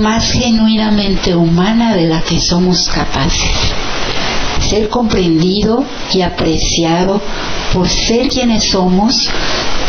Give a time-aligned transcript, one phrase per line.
[0.00, 3.50] más genuinamente humana de la que somos capaces.
[4.68, 7.20] Ser comprendido y apreciado
[7.72, 9.28] por ser quienes somos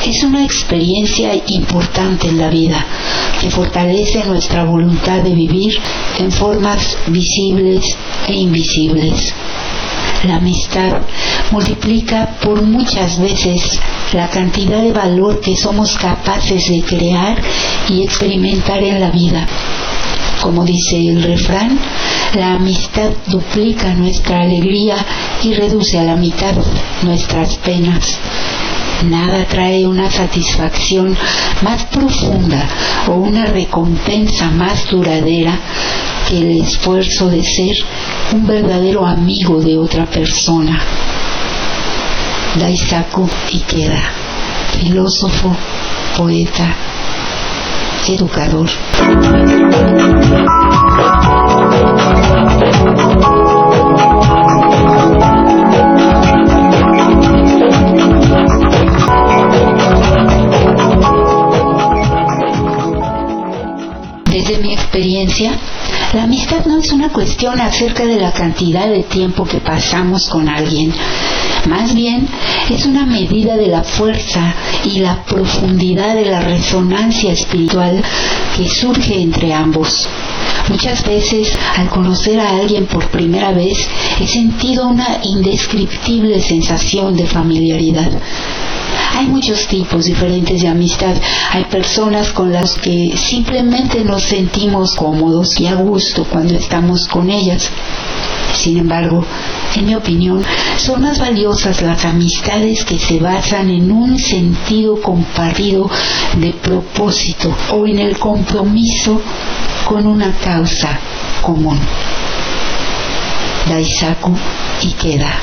[0.05, 2.85] es una experiencia importante en la vida
[3.39, 5.79] que fortalece nuestra voluntad de vivir
[6.19, 7.95] en formas visibles
[8.27, 9.33] e invisibles.
[10.23, 11.01] La amistad
[11.51, 13.79] multiplica por muchas veces
[14.13, 17.41] la cantidad de valor que somos capaces de crear
[17.89, 19.47] y experimentar en la vida.
[20.41, 21.78] Como dice el refrán,
[22.34, 24.96] la amistad duplica nuestra alegría
[25.44, 26.56] y reduce a la mitad
[27.03, 28.18] nuestras penas.
[29.07, 31.16] Nada trae una satisfacción
[31.62, 32.68] más profunda
[33.07, 35.59] o una recompensa más duradera
[36.28, 37.75] que el esfuerzo de ser
[38.34, 40.81] un verdadero amigo de otra persona.
[42.59, 44.12] Daisaku Ikeda,
[44.80, 45.56] filósofo,
[46.18, 46.75] poeta,
[48.09, 48.69] educador.
[64.25, 65.51] Desde mi experiencia,
[66.13, 70.50] la amistad no es una cuestión acerca de la cantidad de tiempo que pasamos con
[70.50, 70.94] alguien.
[71.67, 72.27] Más bien,
[72.69, 78.01] es una medida de la fuerza y la profundidad de la resonancia espiritual
[78.57, 80.07] que surge entre ambos.
[80.69, 83.77] Muchas veces, al conocer a alguien por primera vez,
[84.19, 88.12] he sentido una indescriptible sensación de familiaridad.
[89.13, 91.15] Hay muchos tipos diferentes de amistad.
[91.51, 97.30] Hay personas con las que simplemente nos sentimos cómodos y a gusto cuando estamos con
[97.30, 97.69] ellas.
[98.53, 99.24] Sin embargo,
[99.75, 100.44] en mi opinión,
[100.77, 105.89] son más valiosas las amistades que se basan en un sentido compartido
[106.38, 109.21] de propósito o en el compromiso
[109.88, 111.00] con una causa
[111.42, 111.80] común.
[113.68, 114.36] Daisaku
[114.81, 115.39] Ikeda.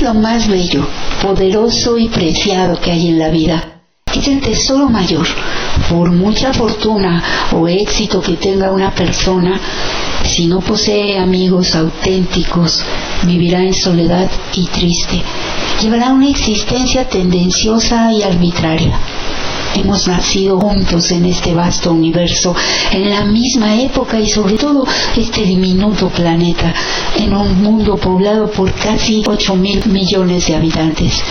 [0.00, 0.86] Es lo más bello,
[1.20, 3.82] poderoso y preciado que hay en la vida.
[4.06, 5.26] Es el tesoro mayor.
[5.90, 9.60] Por mucha fortuna o éxito que tenga una persona,
[10.24, 12.82] si no posee amigos auténticos,
[13.24, 15.22] vivirá en soledad y triste.
[15.82, 18.98] Llevará una existencia tendenciosa y arbitraria.
[19.74, 22.54] Hemos nacido juntos en este vasto universo,
[22.92, 24.86] en la misma época y sobre todo
[25.16, 26.74] este diminuto planeta,
[27.16, 31.22] en un mundo poblado por casi 8 mil millones de habitantes.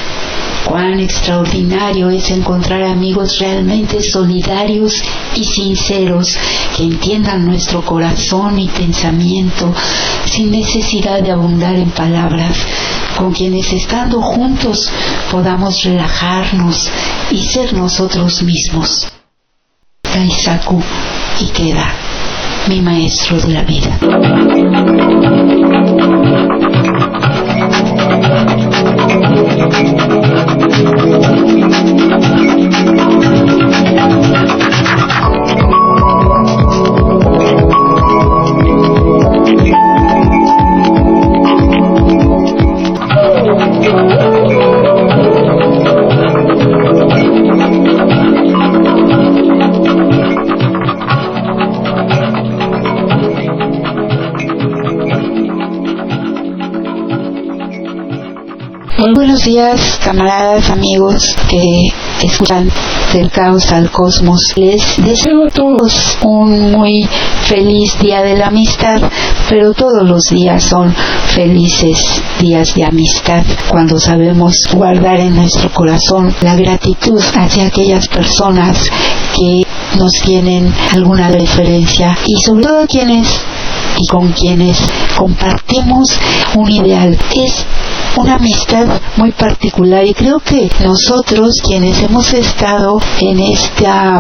[0.66, 5.02] Cuán extraordinario es encontrar amigos realmente solidarios
[5.36, 6.38] y sinceros
[6.76, 9.74] que entiendan nuestro corazón y pensamiento
[10.26, 12.58] sin necesidad de abundar en palabras,
[13.18, 14.92] con quienes estando juntos
[15.32, 16.92] podamos relajarnos
[17.32, 19.08] y ser nosotros mismos.
[20.04, 20.82] Daisaku
[21.40, 21.94] Ikeda,
[22.68, 24.00] mi maestro de la vida.
[59.50, 61.88] Días, camaradas, amigos que
[62.24, 62.70] escuchan
[63.12, 64.40] del caos al cosmos.
[64.56, 67.10] Les deseo a todos un muy
[67.48, 69.02] feliz día de la amistad,
[69.50, 70.94] pero todos los días son
[71.34, 78.88] felices días de amistad cuando sabemos guardar en nuestro corazón la gratitud hacia aquellas personas
[79.36, 79.64] que
[79.98, 83.28] nos tienen alguna referencia y sobre todo quienes
[83.98, 84.80] y con quienes
[85.18, 86.20] compartimos
[86.56, 87.18] un ideal.
[88.18, 94.20] Una amistad muy particular y creo que nosotros quienes hemos estado en esta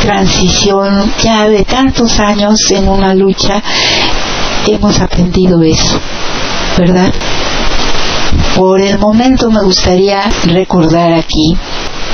[0.00, 3.62] transición ya de tantos años en una lucha,
[4.66, 6.00] hemos aprendido eso,
[6.78, 7.12] ¿verdad?
[8.56, 11.56] Por el momento me gustaría recordar aquí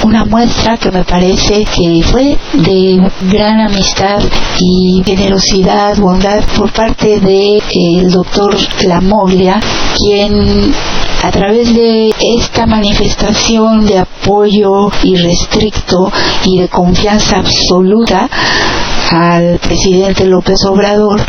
[0.07, 4.21] una muestra que me parece que fue de gran amistad
[4.61, 8.57] y generosidad, bondad por parte de el doctor
[8.87, 9.59] Lamoglia,
[9.99, 10.73] quien
[11.25, 16.09] a través de esta manifestación de apoyo irrestricto
[16.45, 18.29] y de confianza absoluta
[19.11, 21.21] al presidente López Obrador,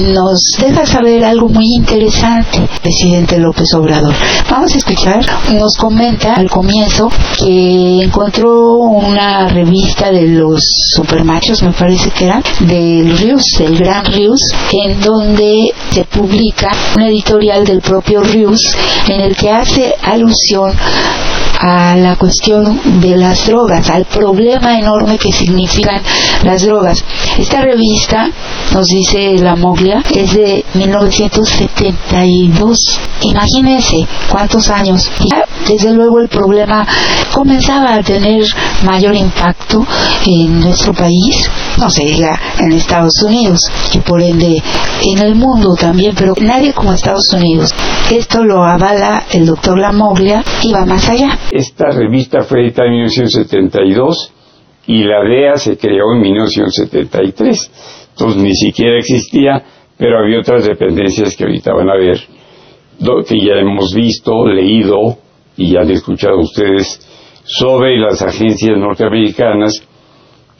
[0.00, 4.14] nos deja saber algo muy interesante, presidente López Obrador.
[4.50, 7.08] Vamos a escuchar, nos comenta al comienzo
[7.38, 10.60] que encontró una revista de los
[10.94, 14.40] supermachos, me parece que era, del Rius, del Gran Rius,
[14.72, 18.60] en donde se publica un editorial del propio Rius
[19.08, 20.72] en el que hace alusión
[21.60, 26.00] a la cuestión de las drogas, al problema enorme que significan
[26.42, 27.04] las drogas.
[27.38, 28.30] Esta revista,
[28.72, 32.98] nos dice la Moglia, es de 1972.
[33.22, 35.10] Imagínense cuántos años.
[35.68, 36.86] Desde luego el problema
[37.32, 38.42] comenzaba a tener
[38.84, 39.86] mayor impacto
[40.26, 43.60] en nuestro país, no se diga en Estados Unidos,
[43.92, 44.62] y por ende
[45.02, 47.74] en el mundo también, pero nadie como Estados Unidos.
[48.10, 51.38] Esto lo avala el doctor Lamoglia y va más allá.
[51.50, 54.32] Esta revista fue editada en 1972
[54.86, 58.08] y la DEA se creó en 1973.
[58.10, 59.62] Entonces ni siquiera existía,
[59.96, 62.20] pero había otras dependencias que ahorita van a ver,
[63.26, 65.18] que ya hemos visto, leído
[65.56, 67.00] y ya han escuchado ustedes
[67.44, 69.72] sobre las agencias norteamericanas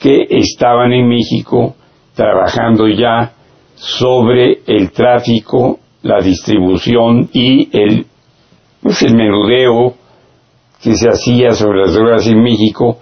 [0.01, 1.77] que estaban en México
[2.15, 3.33] trabajando ya
[3.77, 8.07] sobre el tráfico, la distribución y el,
[8.83, 9.95] pues el menudeo
[10.83, 12.99] que se hacía sobre las drogas en México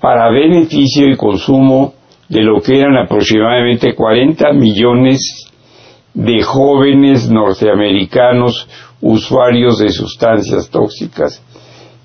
[0.00, 1.94] para beneficio y consumo
[2.28, 5.50] de lo que eran aproximadamente 40 millones
[6.14, 8.68] de jóvenes norteamericanos
[9.00, 11.44] usuarios de sustancias tóxicas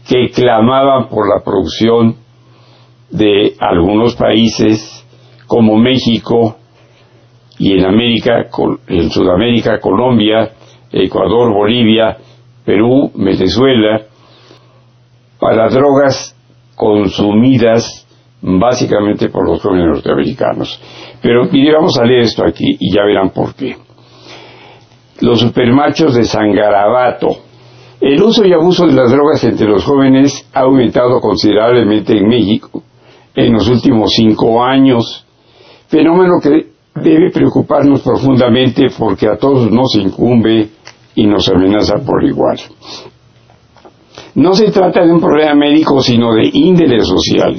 [0.08, 2.16] que clamaban por la producción
[3.10, 5.06] de algunos países
[5.48, 6.58] como México
[7.58, 8.48] y en América,
[8.88, 10.52] en Sudamérica, Colombia,
[10.92, 12.18] Ecuador, Bolivia,
[12.66, 14.02] Perú, Venezuela,
[15.40, 16.36] para drogas
[16.76, 18.06] consumidas
[18.42, 20.80] básicamente por los jóvenes norteamericanos.
[21.22, 23.76] Pero mire, vamos a leer esto aquí y ya verán por qué.
[25.22, 27.28] Los supermachos de Sangarabato.
[28.02, 32.84] El uso y abuso de las drogas entre los jóvenes ha aumentado considerablemente en México
[33.36, 35.26] en los últimos cinco años,
[35.88, 40.70] fenómeno que debe preocuparnos profundamente porque a todos nos incumbe
[41.16, 42.58] y nos amenaza por igual.
[44.36, 47.56] No se trata de un problema médico, sino de índole social,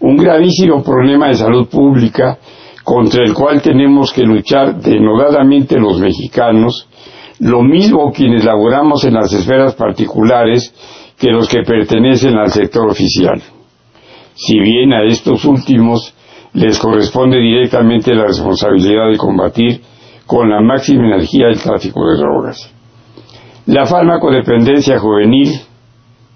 [0.00, 2.38] un gravísimo problema de salud pública
[2.82, 6.88] contra el cual tenemos que luchar denodadamente los mexicanos,
[7.40, 10.74] lo mismo quienes laboramos en las esferas particulares
[11.18, 13.42] que los que pertenecen al sector oficial.
[14.34, 16.14] si bien a estos últimos
[16.54, 19.80] les corresponde directamente la responsabilidad de combatir
[20.26, 22.72] con la máxima energía el tráfico de drogas.
[23.66, 25.60] La farmacodependencia juvenil,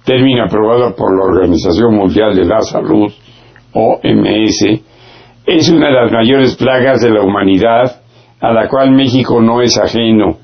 [0.04, 3.12] término aprobado por la Organización Mundial de la Salud,
[3.72, 4.80] OMS,
[5.46, 8.00] es una de las mayores plagas de la humanidad
[8.40, 10.38] a la cual México no es ajeno.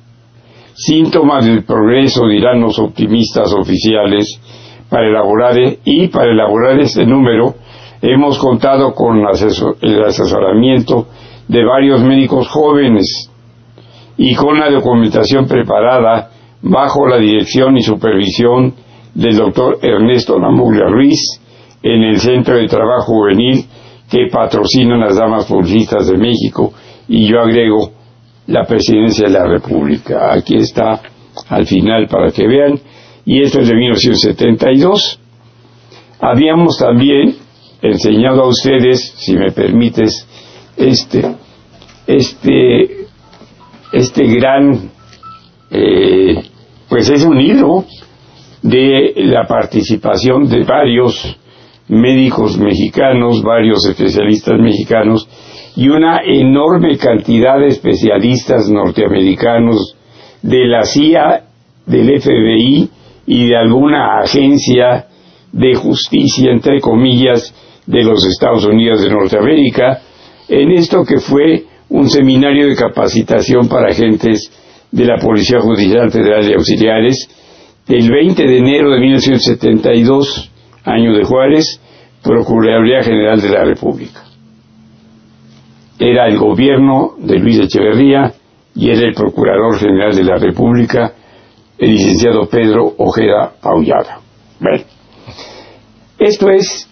[0.75, 4.41] Síntomas del progreso, dirán los optimistas oficiales,
[4.88, 7.55] para elaborar y para elaborar este número
[8.00, 11.09] hemos contado con el asesoramiento
[11.49, 13.31] de varios médicos jóvenes
[14.17, 16.31] y con la documentación preparada
[16.62, 18.75] bajo la dirección y supervisión
[19.15, 21.41] del doctor Ernesto Namuglia Ruiz
[21.83, 23.65] en el Centro de Trabajo Juvenil
[24.11, 26.73] que patrocinan las Damas Publicistas de México
[27.09, 27.93] y yo agrego
[28.47, 30.33] la Presidencia de la República.
[30.33, 31.00] Aquí está
[31.49, 32.81] al final para que vean
[33.25, 35.21] y esto es de 1972.
[36.21, 37.37] Habíamos también
[37.83, 40.27] enseñado a ustedes, si me permites,
[40.77, 41.37] este,
[42.07, 43.07] este,
[43.93, 44.91] este gran,
[45.71, 46.43] eh,
[46.88, 47.85] pues es un hilo
[48.62, 51.38] de la participación de varios
[51.88, 55.29] médicos mexicanos, varios especialistas mexicanos
[55.77, 59.97] y una enorme cantidad de especialistas norteamericanos
[60.43, 61.45] de la CIA,
[61.87, 62.91] del FBI
[63.27, 65.07] y de alguna agencia
[65.53, 67.55] de justicia, entre comillas,
[67.87, 70.00] de los Estados Unidos de Norteamérica,
[70.49, 74.50] en esto que fue un seminario de capacitación para agentes
[74.91, 77.29] de la Policía Judicial Federal y Auxiliares,
[77.88, 80.50] el 20 de enero de 1972,
[80.85, 81.80] año de Juárez,
[82.23, 84.25] Procuraduría General de la República.
[85.99, 88.33] Era el gobierno de Luis Echeverría
[88.75, 91.14] y era el Procurador General de la República,
[91.78, 94.21] el licenciado Pedro Ojeda Paullada.
[94.61, 94.85] Bueno,
[96.18, 96.88] esto es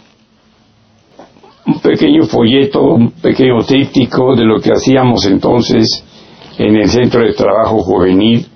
[1.66, 6.04] un pequeño folleto, un pequeño tríptico de lo que hacíamos entonces
[6.58, 8.46] en el Centro de Trabajo Juvenil,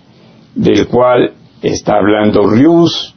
[0.55, 3.15] del cual está hablando Rius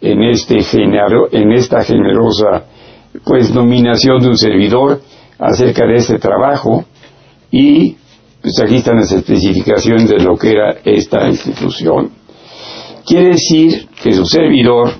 [0.00, 2.64] en, este en esta generosa
[3.24, 5.00] pues nominación de un servidor
[5.38, 6.84] acerca de este trabajo
[7.50, 7.96] y
[8.42, 12.10] pues aquí están las especificaciones de lo que era esta institución.
[13.06, 14.90] Quiere decir que su servidor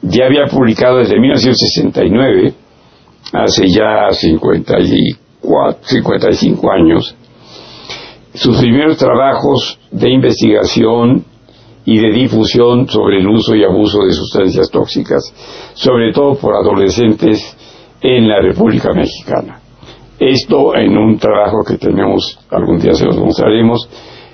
[0.00, 2.54] ya había publicado desde 1969,
[3.32, 7.14] hace ya 54, 55 años,
[8.32, 11.24] sus primeros trabajos de investigación
[11.86, 15.22] y de difusión sobre el uso y abuso de sustancias tóxicas,
[15.74, 17.56] sobre todo por adolescentes
[18.02, 19.60] en la República Mexicana.
[20.18, 23.88] Esto en un trabajo que tenemos, algún día se los mostraremos,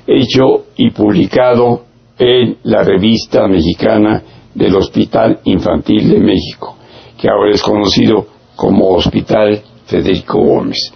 [0.06, 1.82] hecho y publicado
[2.18, 4.22] en la revista mexicana
[4.54, 6.76] del Hospital Infantil de México,
[7.20, 10.92] que ahora es conocido como Hospital Federico Gómez.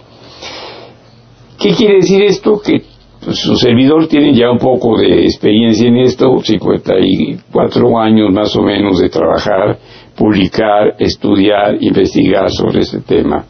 [1.59, 2.59] ¿Qué quiere decir esto?
[2.59, 2.83] Que
[3.27, 8.61] pues, su servidor tiene ya un poco de experiencia en esto, 54 años más o
[8.61, 9.77] menos de trabajar,
[10.15, 13.43] publicar, estudiar, investigar sobre este tema.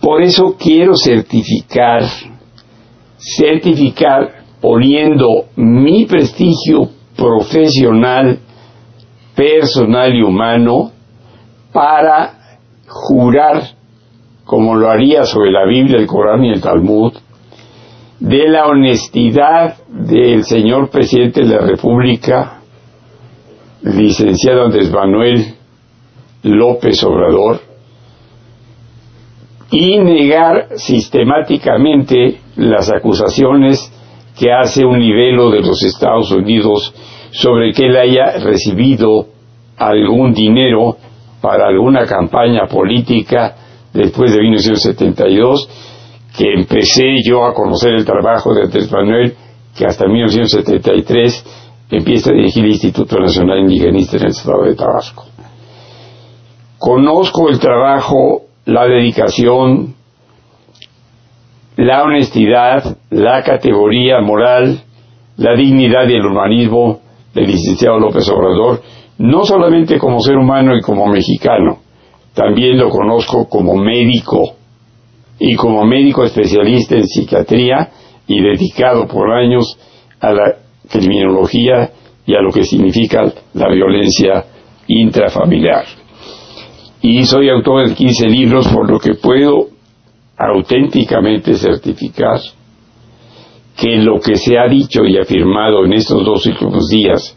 [0.00, 2.02] Por eso quiero certificar,
[3.16, 8.40] certificar poniendo mi prestigio profesional,
[9.36, 10.90] personal y humano
[11.72, 13.62] para jurar,
[14.44, 17.12] como lo haría sobre la Biblia, el Corán y el Talmud,
[18.20, 22.60] de la honestidad del señor presidente de la República,
[23.82, 25.54] licenciado Andrés Manuel
[26.42, 27.60] López Obrador,
[29.70, 33.90] y negar sistemáticamente las acusaciones
[34.38, 36.92] que hace un nivelo de los Estados Unidos
[37.30, 39.26] sobre que él haya recibido
[39.76, 40.96] algún dinero
[41.40, 43.54] para alguna campaña política
[43.94, 45.68] después de 1972,
[46.36, 49.34] que empecé yo a conocer el trabajo de Andrés Manuel,
[49.76, 51.44] que hasta 1973
[51.90, 55.24] empieza a dirigir el Instituto Nacional Indigenista en el estado de Tabasco.
[56.78, 59.94] Conozco el trabajo, la dedicación,
[61.76, 64.80] la honestidad, la categoría moral,
[65.36, 67.00] la dignidad y el humanismo
[67.34, 68.82] del licenciado López Obrador,
[69.18, 71.78] no solamente como ser humano y como mexicano,
[72.34, 74.59] también lo conozco como médico
[75.40, 77.88] y como médico especialista en psiquiatría
[78.28, 79.76] y dedicado por años
[80.20, 80.56] a la
[80.88, 81.90] criminología
[82.26, 84.44] y a lo que significa la violencia
[84.86, 85.84] intrafamiliar.
[87.00, 89.68] Y soy autor de 15 libros, por lo que puedo
[90.36, 92.38] auténticamente certificar
[93.76, 97.34] que lo que se ha dicho y afirmado en estos dos últimos días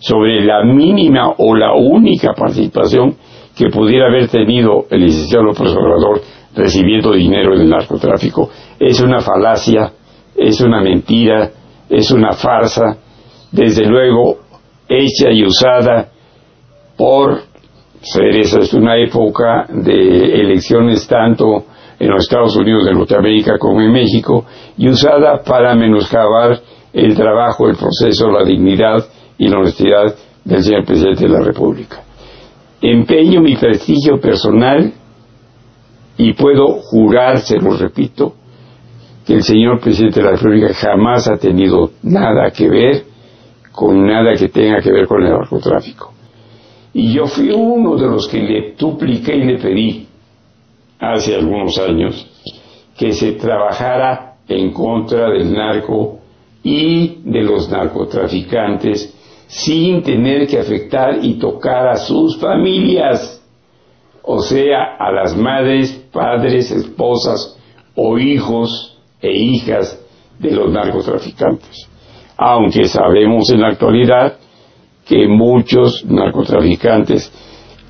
[0.00, 3.16] sobre la mínima o la única participación
[3.56, 6.20] que pudiera haber tenido el licenciado López Obrador
[6.56, 9.92] recibiendo dinero del narcotráfico es una falacia,
[10.34, 11.50] es una mentira,
[11.88, 12.96] es una farsa,
[13.52, 14.38] desde luego
[14.88, 16.08] hecha y usada
[16.96, 17.40] por
[18.00, 21.64] seres, es una época de elecciones tanto
[21.98, 24.44] en los Estados Unidos de Norteamérica como en México
[24.76, 26.58] y usada para menoscabar
[26.92, 29.04] el trabajo, el proceso, la dignidad
[29.38, 32.02] y la honestidad del señor presidente de la República.
[32.80, 34.92] Empeño mi prestigio personal
[36.18, 38.34] y puedo jurar, se lo repito,
[39.26, 43.04] que el señor presidente de la República jamás ha tenido nada que ver
[43.72, 46.12] con nada que tenga que ver con el narcotráfico.
[46.94, 50.06] Y yo fui uno de los que le dupliqué y le pedí
[50.98, 52.26] hace algunos años
[52.96, 56.20] que se trabajara en contra del narco
[56.62, 59.14] y de los narcotraficantes
[59.46, 63.42] sin tener que afectar y tocar a sus familias,
[64.22, 67.56] o sea, a las madres, padres, esposas
[67.94, 70.00] o hijos e hijas
[70.38, 71.88] de los narcotraficantes.
[72.38, 74.38] Aunque sabemos en la actualidad
[75.06, 77.30] que muchos narcotraficantes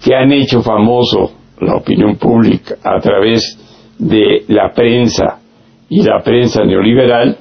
[0.02, 3.59] que han hecho famoso la opinión pública a través
[3.99, 5.40] de la prensa
[5.88, 7.38] y la prensa neoliberal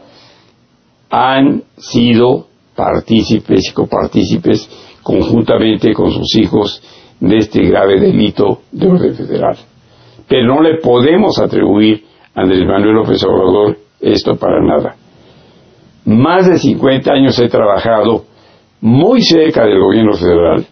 [1.10, 4.70] han sido partícipes y copartícipes
[5.04, 6.82] conjuntamente con sus hijos
[7.20, 9.58] de este grave delito de orden federal.
[10.28, 12.04] Pero no le podemos atribuir
[12.34, 14.96] a Andrés Manuel López Obrador esto para nada.
[16.06, 18.26] Más de 50 años he trabajado
[18.82, 20.66] muy cerca del gobierno federal,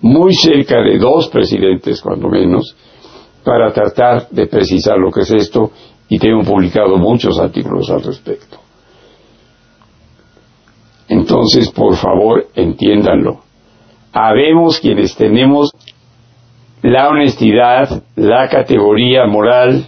[0.00, 2.76] muy cerca de dos presidentes cuando menos,
[3.44, 5.70] para tratar de precisar lo que es esto
[6.08, 8.58] y tengo publicado muchos artículos al respecto.
[11.08, 13.40] Entonces, por favor, entiéndanlo.
[14.12, 15.72] Habemos quienes tenemos
[16.82, 19.86] la honestidad, la categoría moral,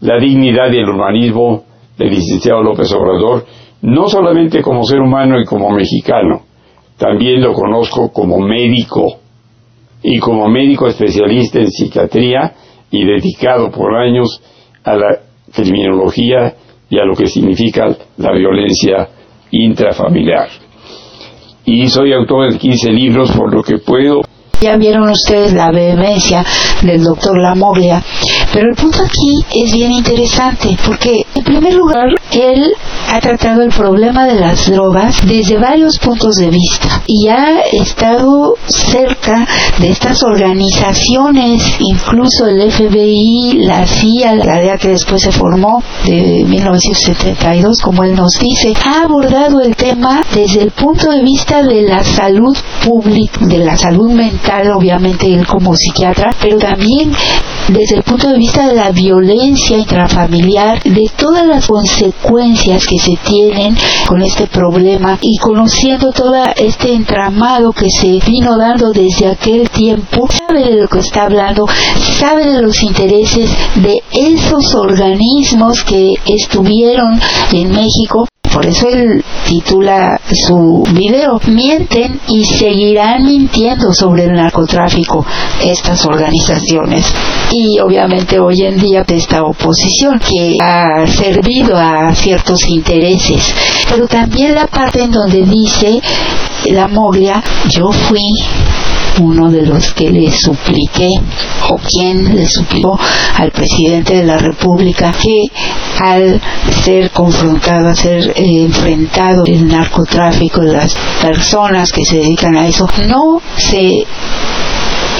[0.00, 1.64] la dignidad y el humanismo
[1.96, 3.44] del licenciado López Obrador,
[3.82, 6.42] no solamente como ser humano y como mexicano,
[6.96, 9.18] también lo conozco como médico
[10.02, 12.52] y como médico especialista en psiquiatría
[12.90, 14.42] y dedicado por años
[14.84, 15.18] a la
[15.52, 16.54] criminología
[16.90, 19.08] y a lo que significa la violencia
[19.50, 20.48] intrafamiliar.
[21.64, 24.22] Y soy autor de 15 libros, por lo que puedo
[24.60, 26.44] ya vieron ustedes la vehemencia
[26.82, 28.02] del doctor Lamoglia.
[28.52, 32.72] Pero el punto aquí es bien interesante porque, en primer lugar, él
[33.10, 38.54] ha tratado el problema de las drogas desde varios puntos de vista y ha estado
[38.66, 39.46] cerca
[39.78, 46.44] de estas organizaciones, incluso el FBI, la CIA, la DEA que después se formó de
[46.46, 51.82] 1972, como él nos dice, ha abordado el tema desde el punto de vista de
[51.82, 57.12] la salud pública, de la salud mental obviamente él como psiquiatra, pero también
[57.68, 63.76] desde el punto de vista de la violencia intrafamiliar, de todas las consecuencias se tienen
[64.06, 70.28] con este problema y conociendo todo este entramado que se vino dando desde aquel tiempo,
[70.30, 71.66] sabe de lo que está hablando,
[72.18, 77.20] sabe de los intereses de esos organismos que estuvieron
[77.52, 85.24] en México por eso él titula su video, mienten y seguirán mintiendo sobre el narcotráfico
[85.62, 87.12] estas organizaciones.
[87.50, 93.54] Y obviamente hoy en día esta oposición que ha servido a ciertos intereses.
[93.90, 96.00] Pero también la parte en donde dice
[96.70, 98.20] la moglia, yo fui
[99.20, 101.08] uno de los que le supliqué
[101.68, 102.98] o quien le suplicó
[103.36, 105.44] al presidente de la República que
[106.00, 106.40] al
[106.84, 112.86] ser confrontado, a ser eh, enfrentado el narcotráfico, las personas que se dedican a eso,
[113.06, 114.06] no se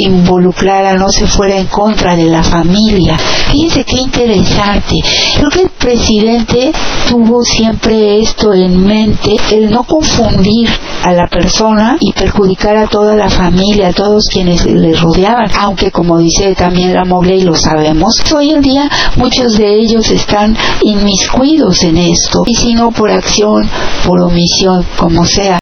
[0.04, 3.16] involucrara, no se fuera en contra de la familia.
[3.50, 4.96] Fíjense qué interesante.
[5.36, 6.72] Creo que el presidente
[7.08, 10.68] tuvo siempre esto en mente, el no confundir
[11.02, 15.90] a la persona y perjudicar a toda la familia, a todos quienes le rodeaban, aunque
[15.90, 21.82] como dice también la y lo sabemos, hoy en día muchos de ellos están inmiscuidos
[21.82, 23.68] en esto, y si no por acción,
[24.04, 25.58] por omisión, como sea.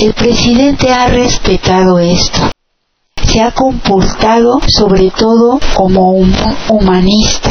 [0.00, 2.50] El presidente ha respetado esto
[3.34, 6.32] se ha comportado sobre todo como un
[6.68, 7.50] humanista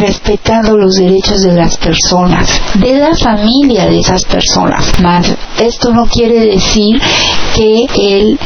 [0.00, 4.98] respetando los derechos de las personas, de la familia de esas personas.
[5.02, 6.98] Más esto no quiere decir
[7.54, 8.38] que él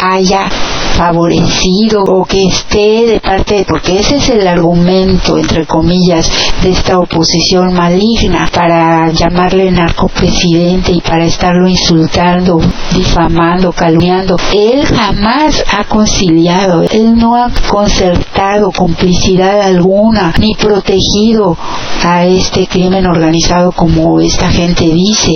[0.00, 0.48] haya
[0.92, 6.30] favorecido o que esté de parte, porque ese es el argumento, entre comillas,
[6.62, 12.60] de esta oposición maligna para llamarle narcopresidente y para estarlo insultando,
[12.94, 14.36] difamando, calumniando.
[14.52, 21.56] Él jamás ha conciliado, él no ha concertado complicidad alguna, ni protegido
[22.04, 25.34] a este crimen organizado como esta gente dice.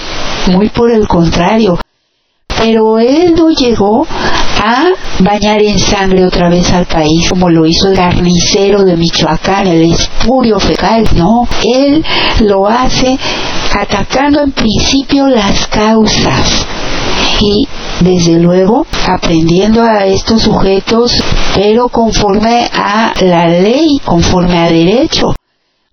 [0.48, 1.78] Muy por el contrario,
[2.56, 4.06] pero él no llegó
[4.62, 4.90] a
[5.20, 9.92] bañar en sangre otra vez al país como lo hizo el carnicero de Michoacán, el
[9.92, 12.04] espurio fecal, no, él
[12.40, 13.18] lo hace
[13.78, 16.66] atacando en principio las causas
[17.40, 17.68] y
[18.00, 21.22] desde luego aprendiendo a estos sujetos
[21.54, 25.34] pero conforme a la ley, conforme a derecho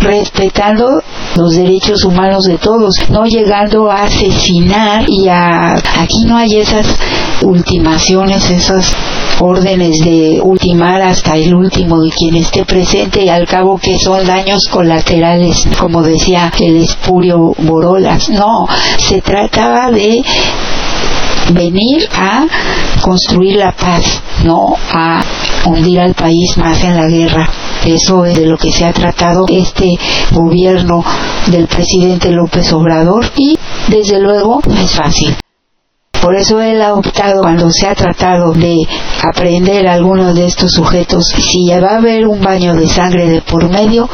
[0.03, 1.01] respetando
[1.35, 6.85] los derechos humanos de todos, no llegando a asesinar y a aquí no hay esas
[7.41, 8.93] ultimaciones, esas
[9.39, 14.25] órdenes de ultimar hasta el último de quien esté presente y al cabo que son
[14.25, 18.29] daños colaterales, como decía el espurio Borolas.
[18.29, 18.67] No,
[18.97, 20.21] se trataba de
[21.51, 22.45] venir a
[23.01, 25.21] construir la paz, no a
[25.65, 27.49] hundir al país más en la guerra.
[27.85, 29.97] Eso es de lo que se ha tratado este
[30.31, 31.03] gobierno
[31.47, 33.57] del presidente López Obrador y
[33.89, 35.35] desde luego no es fácil.
[36.21, 38.77] Por eso él ha optado cuando se ha tratado de
[39.21, 43.41] aprender a algunos de estos sujetos si va a haber un baño de sangre de
[43.41, 44.09] por medio,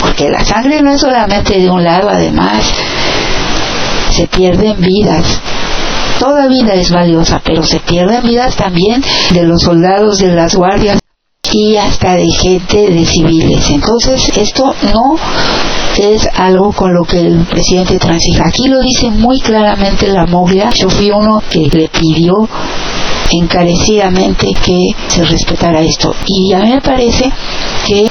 [0.00, 2.74] porque la sangre no es solamente de un lado, además
[4.10, 5.40] se pierden vidas.
[6.18, 10.99] Toda vida es valiosa, pero se pierden vidas también de los soldados de las guardias
[11.52, 13.70] y hasta de gente de civiles.
[13.70, 15.16] Entonces, esto no
[15.98, 18.44] es algo con lo que el presidente transija.
[18.46, 20.70] Aquí lo dice muy claramente la Moglia.
[20.74, 22.48] Yo fui uno que le pidió
[23.32, 26.14] encarecidamente que se respetara esto.
[26.26, 27.30] Y a mí me parece
[27.86, 28.06] que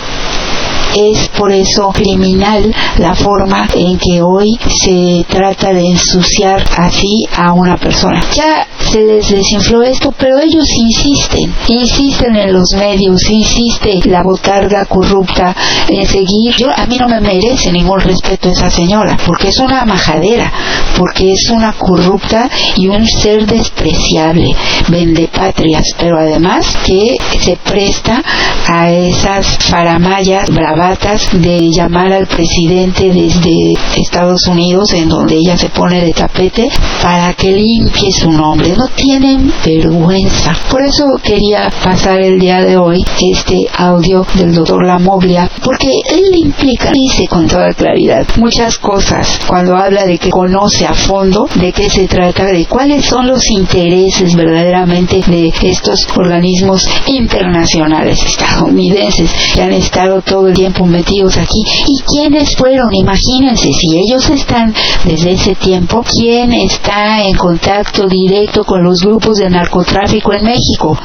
[0.95, 7.54] es por eso criminal la forma en que hoy se trata de ensuciar así a
[7.54, 8.21] una persona.
[8.34, 14.86] Ya se les desinfló esto, pero ellos insisten, insisten en los medios, insiste la botarga
[14.86, 15.56] corrupta
[15.88, 16.56] en seguir.
[16.58, 20.52] Yo, a mí no me merece ningún respeto esa señora, porque es una majadera,
[20.97, 24.56] porque es una corrupta y un ser despreciable,
[24.88, 28.23] vende patrias, pero además que se presta
[28.67, 35.68] a esas faramayas bravas de llamar al presidente desde Estados Unidos, en donde ella se
[35.68, 36.70] pone de tapete,
[37.04, 38.74] para que limpie su nombre.
[38.78, 40.56] No tienen vergüenza.
[40.72, 46.34] Por eso quería pasar el día de hoy este audio del doctor Lamoglia, porque él
[46.34, 51.74] implica, dice con toda claridad, muchas cosas cuando habla de que conoce a fondo de
[51.74, 59.62] qué se trata, de cuáles son los intereses verdaderamente de estos organismos internacionales estadounidenses que
[59.62, 61.62] han estado todo el tiempo metidos aquí.
[61.88, 62.93] ¿Y quiénes fueron?
[62.93, 64.73] Imagínense, si ellos están
[65.05, 70.97] desde ese tiempo, ¿quién está en contacto directo con los grupos de narcotráfico en México?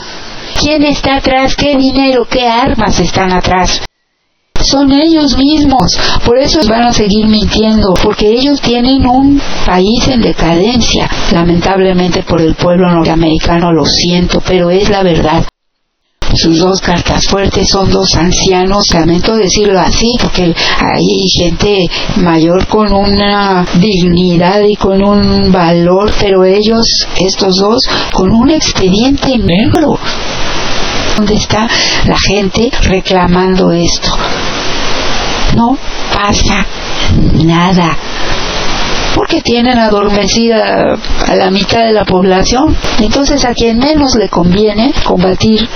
[0.60, 1.56] ¿Quién está atrás?
[1.56, 2.26] ¿Qué dinero?
[2.30, 3.82] ¿Qué armas están atrás?
[4.64, 5.98] son ellos mismos.
[6.24, 11.08] Por eso van a seguir mintiendo, porque ellos tienen un país en decadencia.
[11.32, 15.44] Lamentablemente por el pueblo norteamericano lo siento, pero es la verdad
[16.36, 22.92] sus dos cartas fuertes son dos ancianos, lamento decirlo así, porque hay gente mayor con
[22.92, 29.98] una dignidad y con un valor, pero ellos, estos dos, con un expediente negro.
[31.16, 31.68] ¿Dónde está
[32.06, 34.10] la gente reclamando esto?
[35.56, 35.78] No
[36.12, 36.66] pasa
[37.44, 37.96] nada
[39.14, 40.96] porque tienen adormecida
[41.26, 42.76] a la mitad de la población.
[43.00, 45.68] Entonces a quien menos le conviene combatir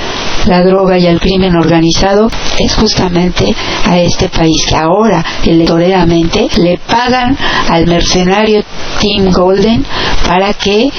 [0.47, 6.79] la droga y el crimen organizado es justamente a este país que ahora electoralmente le
[6.79, 7.37] pagan
[7.71, 8.63] al mercenario
[9.01, 9.85] Tim Golden
[10.27, 10.91] para que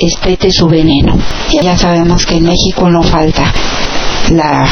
[0.00, 1.16] espete su veneno.
[1.62, 3.52] Ya sabemos que en México no falta
[4.30, 4.66] la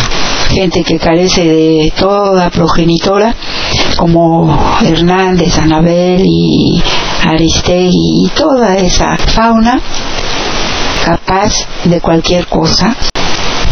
[0.48, 3.34] gente que carece de toda progenitora,
[3.96, 6.82] como Hernández, Anabel y
[7.26, 9.80] Aristegui y toda esa fauna
[11.04, 12.96] capaz de cualquier cosa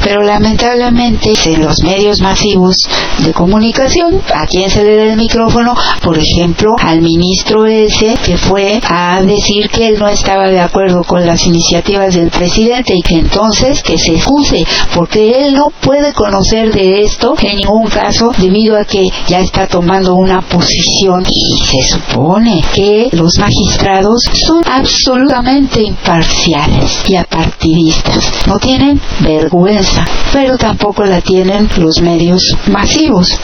[0.02, 2.76] Pero lamentablemente en los medios masivos
[3.18, 5.74] de comunicación, ¿a quién se le da el micrófono?
[6.02, 11.02] Por ejemplo, al ministro ese que fue a decir que él no estaba de acuerdo
[11.04, 16.12] con las iniciativas del presidente y que entonces que se excuse porque él no puede
[16.12, 21.58] conocer de esto en ningún caso debido a que ya está tomando una posición y
[21.64, 28.32] se supone que los magistrados son absolutamente imparciales y apartidistas.
[28.46, 29.91] No tienen vergüenza,
[30.33, 33.40] pero tampoco la tienen los medios masivos.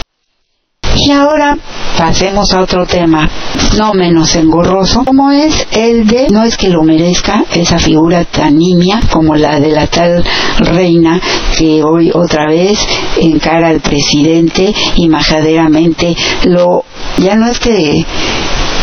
[1.00, 1.56] Y ahora
[1.96, 3.28] pasemos a otro tema,
[3.76, 8.56] no menos engorroso, como es el de, no es que lo merezca, esa figura tan
[8.56, 10.24] nimia como la de la tal
[10.58, 11.20] reina
[11.56, 12.78] que hoy otra vez
[13.16, 16.84] encara al presidente y majaderamente lo,
[17.18, 18.04] ya no es que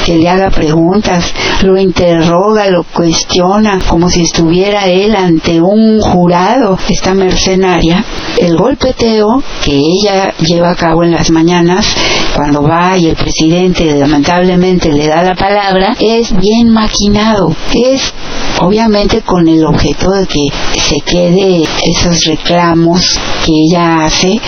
[0.05, 6.77] que le haga preguntas, lo interroga, lo cuestiona, como si estuviera él ante un jurado,
[6.87, 8.05] esta mercenaria.
[8.37, 11.87] El golpeteo que ella lleva a cabo en las mañanas,
[12.35, 18.13] cuando va y el presidente lamentablemente le da la palabra, es bien maquinado, es
[18.61, 20.47] obviamente con el objeto de que
[20.79, 24.39] se quede esos reclamos que ella hace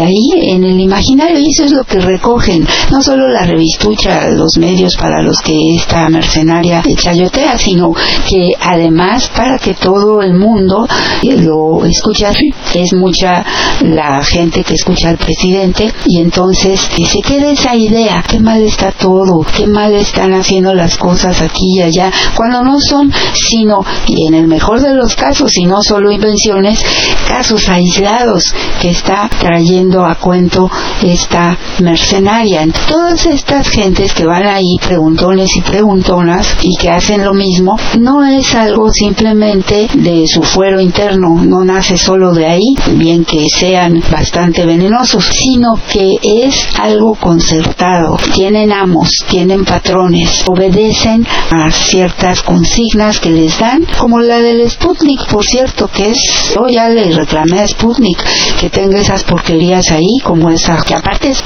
[0.00, 4.56] ahí en el imaginario y eso es lo que recogen no solo la revistucha los
[4.58, 7.92] medios para los que esta mercenaria chayotea sino
[8.28, 10.86] que además para que todo el mundo
[11.22, 12.26] lo escuche
[12.74, 13.44] es mucha
[13.82, 18.62] la gente que escucha al presidente y entonces que se quede esa idea qué mal
[18.62, 23.84] está todo qué mal están haciendo las cosas aquí y allá cuando no son sino,
[24.06, 26.82] y en el mejor de los casos, y no solo invenciones,
[27.26, 28.44] casos aislados
[28.80, 30.70] que está trayendo a cuento
[31.02, 32.66] esta mercenaria.
[32.88, 38.24] Todas estas gentes que van ahí, preguntones y preguntonas, y que hacen lo mismo, no
[38.24, 44.02] es algo simplemente de su fuero interno, no nace solo de ahí, bien que sean
[44.10, 48.16] bastante venenosos, sino que es algo concertado.
[48.32, 55.26] Tienen amos, tienen patrones, obedecen a ciertas consignas que les dan, como la del Sputnik,
[55.26, 58.18] por cierto, que es, yo ya le reclamé a Sputnik
[58.58, 61.44] que tenga esas porquerías ahí, como esa, que aparte es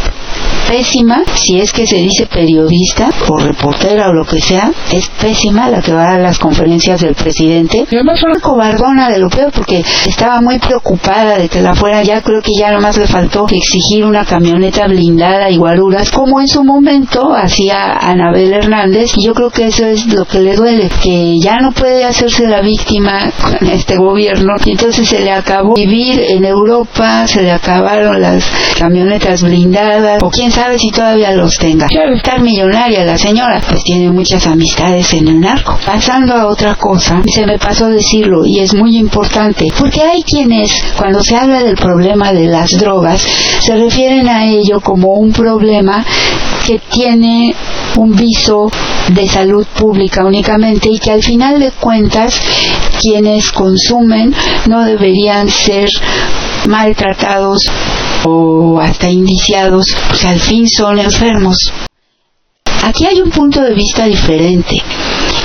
[0.69, 5.69] pésima, si es que se dice periodista o reportera o lo que sea, es pésima
[5.69, 7.85] la que va a las conferencias del presidente.
[7.91, 12.03] Y además una cobardona de lo peor porque estaba muy preocupada de que la fuera,
[12.03, 16.49] ya creo que ya nomás le faltó exigir una camioneta blindada y guaruras, como en
[16.49, 20.89] su momento hacía Anabel Hernández, y yo creo que eso es lo que le duele,
[21.03, 25.75] que ya no puede hacerse la víctima con este gobierno, y entonces se le acabó
[25.75, 28.45] vivir en Europa, se le acabaron las
[28.79, 31.87] camionetas blindadas, o quién sabe si todavía los tenga.
[31.87, 35.79] Claro, estar millonaria la señora, pues tiene muchas amistades en el narco.
[35.85, 40.71] Pasando a otra cosa, se me pasó decirlo y es muy importante, porque hay quienes,
[40.97, 43.23] cuando se habla del problema de las drogas,
[43.61, 46.05] se refieren a ello como un problema
[46.67, 47.55] que tiene
[47.97, 48.71] un viso
[49.09, 52.41] de salud pública únicamente y que al final de cuentas
[53.01, 54.35] quienes consumen
[54.69, 55.89] no deberían ser
[56.69, 57.67] maltratados
[58.25, 61.73] o hasta indiciados, pues al fin son enfermos.
[62.85, 64.83] Aquí hay un punto de vista diferente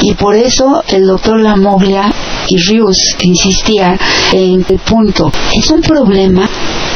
[0.02, 2.12] y por eso el doctor Lamoglia
[2.48, 3.98] y Rius insistían
[4.32, 6.50] en el punto, es un problema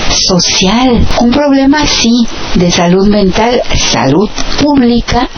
[0.10, 2.12] social, un problema sí
[2.56, 4.30] de salud mental, salud
[4.62, 5.30] pública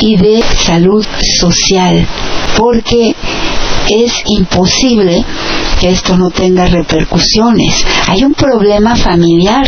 [0.00, 1.04] y de salud
[1.40, 2.06] social,
[2.56, 3.14] porque
[3.88, 5.24] es imposible
[5.80, 7.84] que esto no tenga repercusiones.
[8.06, 9.64] Hay un problema familiar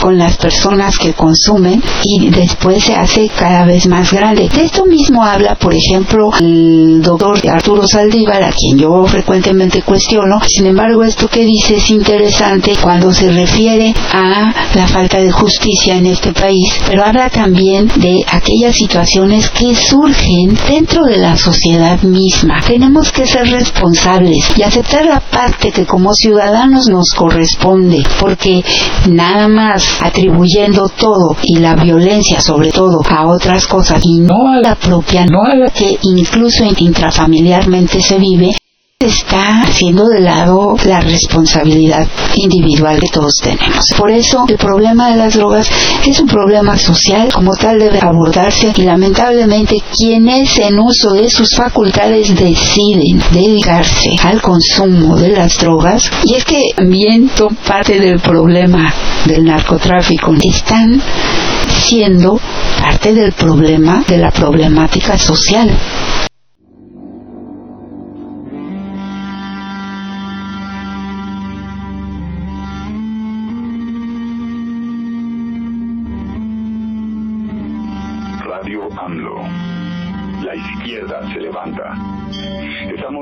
[0.00, 4.48] con las personas que consumen y después se hace cada vez más grande.
[4.48, 10.40] De esto mismo habla, por ejemplo, el doctor Arturo Saldívar, a quien yo frecuentemente cuestiono.
[10.46, 15.96] Sin embargo, esto que dice es interesante cuando se refiere a la falta de justicia
[15.96, 22.00] en este país, pero habla también de aquellas situaciones que surgen dentro de la sociedad
[22.02, 22.60] misma.
[22.66, 28.62] Tenemos que ser responsables y aceptar la parte que como ciudadanos nos corresponde, porque
[29.08, 34.60] nada más atribuyendo todo y la violencia sobre todo a otras cosas y no a
[34.60, 38.50] la propia, no a la que incluso intrafamiliarmente se vive,
[39.02, 43.82] está haciendo de lado la responsabilidad individual que todos tenemos.
[43.96, 45.70] Por eso el problema de las drogas
[46.06, 51.56] es un problema social, como tal debe abordarse y lamentablemente quienes en uso de sus
[51.56, 56.60] facultades deciden dedicarse al consumo de las drogas y es que
[57.34, 58.92] son parte del problema
[59.24, 61.00] del narcotráfico están
[61.68, 62.38] siendo
[62.80, 65.70] parte del problema de la problemática social.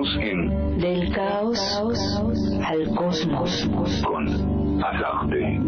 [0.08, 1.58] Estamos en Del caos
[2.64, 3.68] al cosmos.
[4.02, 5.58] con Alarde.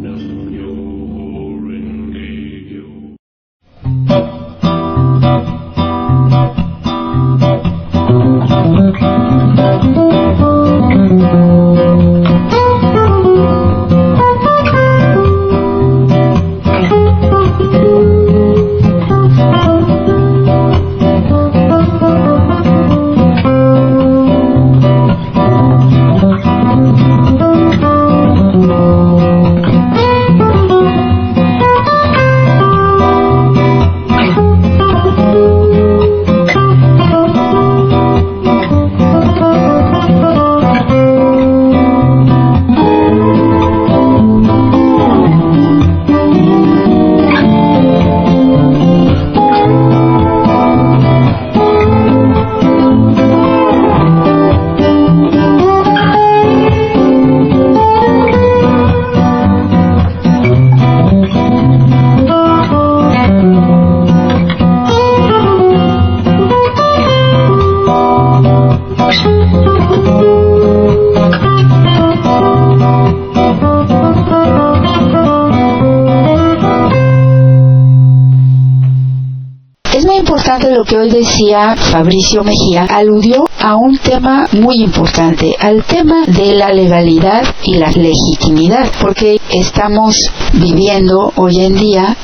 [81.77, 87.91] Fabricio Mejía, aludió a un tema muy importante, al tema de la legalidad y la
[87.91, 90.17] legitimidad, porque estamos
[90.55, 92.17] viviendo hoy en día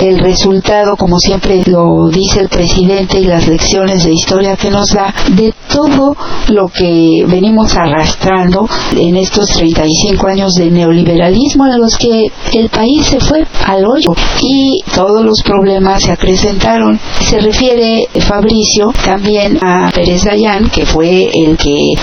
[0.00, 4.90] el resultado, como siempre lo dice el presidente y las lecciones de historia que nos
[4.92, 6.16] da, de todo
[6.48, 13.06] lo que venimos arrastrando en estos 35 años de neoliberalismo en los que el país
[13.06, 16.98] se fue al hoyo y todos los problemas se acrecentaron.
[17.20, 21.94] Se refiere Fabricio también a Pérez Dayán, que fue el que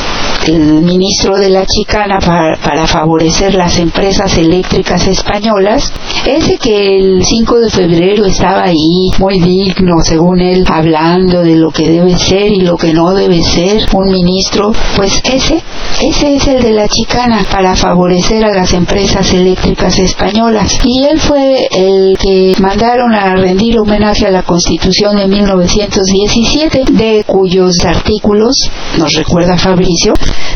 [0.48, 5.92] el ministro de la chicana para, para favorecer las empresas eléctricas españolas,
[6.26, 11.72] ese que el 5 de febrero estaba ahí muy digno, según él, hablando de lo
[11.72, 15.62] que debe ser y lo que no debe ser un ministro, pues ese,
[16.02, 20.80] ese es el de la chicana para favorecer a las empresas eléctricas españolas.
[20.84, 27.24] Y él fue el que mandaron a rendir homenaje a la Constitución de 1917, de
[27.26, 28.56] cuyos artículos,
[28.98, 30.14] nos recuerda Fabricio,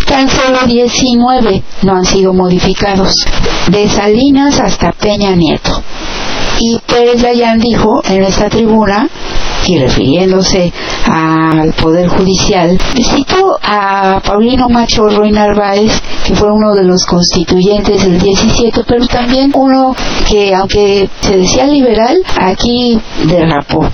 [0.08, 3.26] tan solo 19 no han sido modificados,
[3.68, 5.82] de Salinas hasta Peña Nieto.
[6.60, 9.08] Y Pérez Dayán dijo en esta tribuna,
[9.68, 10.72] y refiriéndose
[11.06, 18.04] al Poder Judicial, citó a Paulino Machorro y Narváez, que fue uno de los constituyentes
[18.04, 19.96] del 17, pero también uno
[20.28, 23.88] que, aunque se decía liberal, aquí derrapó.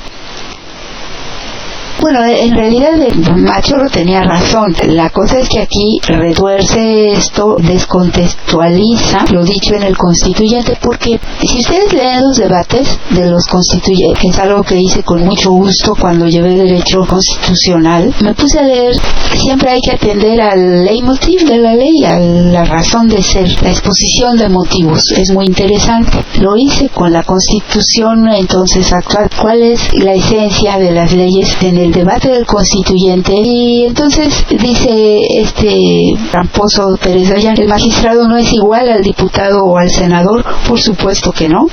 [2.02, 4.76] Bueno, en realidad el Machorro tenía razón.
[4.88, 11.60] La cosa es que aquí retuerce esto, descontextualiza lo dicho en el constituyente, porque si
[11.60, 15.96] ustedes leen los debates de los constituyentes, que es algo que hice con mucho gusto
[16.00, 18.96] cuando llevé derecho constitucional, me puse a leer,
[19.36, 23.70] siempre hay que atender al leitmotiv de la ley, a la razón de ser, la
[23.70, 25.12] exposición de motivos.
[25.18, 26.24] Es muy interesante.
[26.40, 29.30] Lo hice con la constitución entonces actual.
[29.40, 35.42] ¿Cuál es la esencia de las leyes en el debate del constituyente y entonces dice
[35.42, 40.80] este tramposo Pérez Dayán, el magistrado no es igual al diputado o al senador, por
[40.80, 41.68] supuesto que no.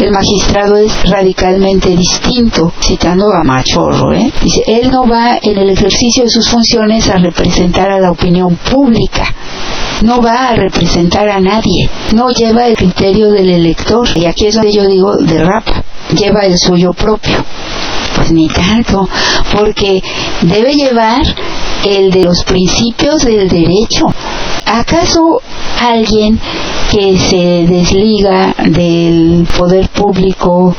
[0.00, 4.32] El magistrado es radicalmente distinto, citando a Machorro, ¿eh?
[4.42, 8.56] dice, él no va en el ejercicio de sus funciones a representar a la opinión
[8.56, 9.32] pública,
[10.02, 14.56] no va a representar a nadie, no lleva el criterio del elector, y aquí es
[14.56, 15.84] donde yo digo derrapa,
[16.16, 17.44] lleva el suyo propio.
[19.54, 20.02] Porque
[20.42, 21.22] debe llevar
[21.84, 24.06] el de los principios del derecho.
[24.66, 25.40] ¿Acaso
[25.80, 26.38] alguien
[26.90, 30.74] que se desliga del poder público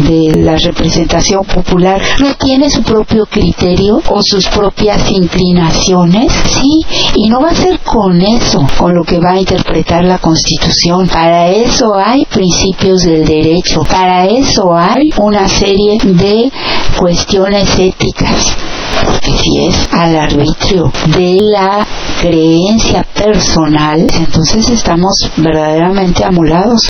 [0.00, 6.80] de la representación popular no tiene su propio criterio o sus propias inclinaciones sí
[7.14, 11.06] y no va a ser con eso con lo que va a interpretar la constitución.
[11.08, 16.50] Para eso hay principios del derecho para eso hay una serie de
[16.98, 18.56] cuestiones éticas
[19.04, 21.86] porque si es al arbitrio de la
[22.20, 26.88] creencia personal entonces estamos verdaderamente amolados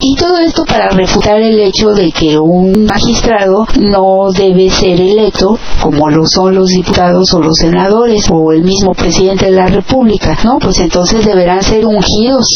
[0.00, 5.58] y todo esto para refutar el hecho de que un magistrado no debe ser electo
[5.82, 10.38] como lo son los diputados o los senadores o el mismo presidente de la República,
[10.44, 10.60] ¿no?
[10.60, 12.46] Pues entonces deberán ser ungidos,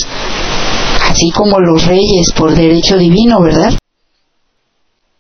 [1.11, 3.75] así como los reyes por derecho divino, ¿verdad?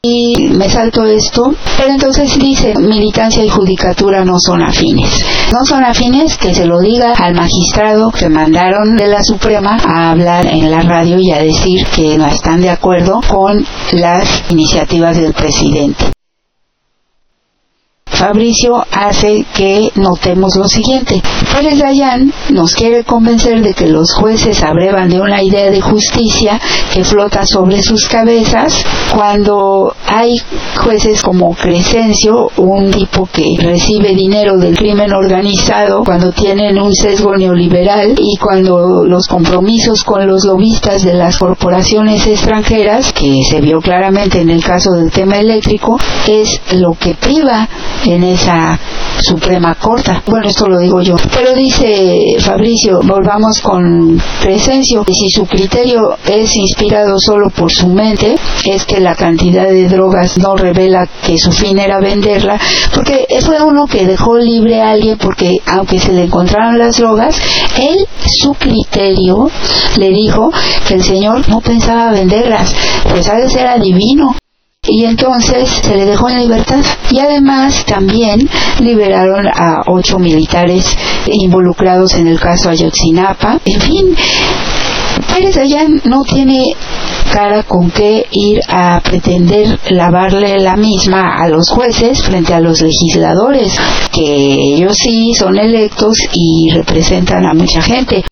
[0.04, 5.24] Y me salto esto, pero entonces dice, militancia y judicatura no son afines.
[5.52, 10.10] No son afines que se lo diga al magistrado que mandaron de la Suprema a
[10.10, 15.18] hablar en la radio y a decir que no están de acuerdo con las iniciativas
[15.18, 16.06] del presidente.
[18.12, 21.20] Fabricio hace que notemos lo siguiente.
[21.52, 26.60] Pérez Dayan nos quiere convencer de que los jueces abrevan de una idea de justicia
[26.92, 30.36] que flota sobre sus cabezas cuando hay
[30.76, 37.36] jueces como Crescencio, un tipo que recibe dinero del crimen organizado, cuando tienen un sesgo
[37.36, 43.80] neoliberal y cuando los compromisos con los lobistas de las corporaciones extranjeras, que se vio
[43.80, 47.68] claramente en el caso del tema eléctrico, es lo que priva
[48.06, 48.78] en esa
[49.20, 50.12] Suprema Corte.
[50.26, 51.16] Bueno, esto lo digo yo.
[51.32, 57.88] Pero dice Fabricio, volvamos con Crescencio, que si su criterio es inspirado solo por su
[57.88, 58.34] mente,
[58.64, 62.58] es que la cantidad de drogas no revela que su fin era venderla,
[62.94, 67.36] porque fue uno que dejó libre a alguien porque aunque se le encontraron las drogas,
[67.78, 69.50] él, su criterio,
[69.98, 70.50] le dijo
[70.86, 72.74] que el señor no pensaba venderlas,
[73.10, 74.36] pues a veces era divino
[74.84, 78.48] y entonces se le dejó en libertad y además también
[78.80, 80.84] liberaron a ocho militares
[81.26, 83.60] involucrados en el caso Ayotzinapa.
[83.64, 84.16] En fin
[85.32, 86.74] Pérez Dayan no tiene
[87.32, 92.82] cara con qué ir a pretender lavarle la misma a los jueces frente a los
[92.82, 93.76] legisladores,
[94.12, 98.24] que ellos sí son electos y representan a mucha gente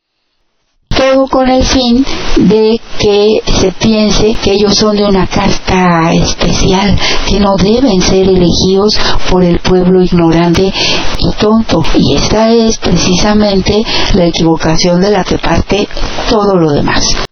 [1.00, 2.04] todo con el fin
[2.36, 6.94] de que se piense que ellos son de una casta especial,
[7.26, 8.98] que no deben ser elegidos
[9.30, 10.70] por el pueblo ignorante
[11.18, 11.82] y tonto.
[11.94, 13.82] Y esta es precisamente
[14.14, 15.88] la equivocación de la que parte
[16.28, 17.29] todo lo demás.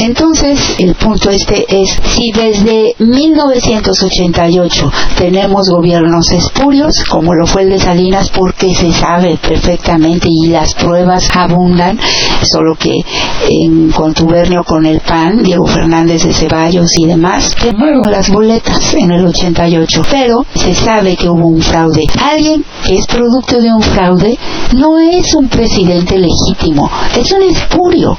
[0.00, 7.70] Entonces, el punto este es, si desde 1988 tenemos gobiernos espurios, como lo fue el
[7.70, 11.98] de Salinas, porque se sabe perfectamente y las pruebas abundan,
[12.42, 13.04] solo que
[13.48, 19.10] en contubernio con el PAN, Diego Fernández de Ceballos y demás, quemaron las boletas en
[19.10, 22.06] el 88, pero se sabe que hubo un fraude.
[22.22, 24.38] Alguien que es producto de un fraude
[24.76, 28.16] no es un presidente legítimo, es un espurio.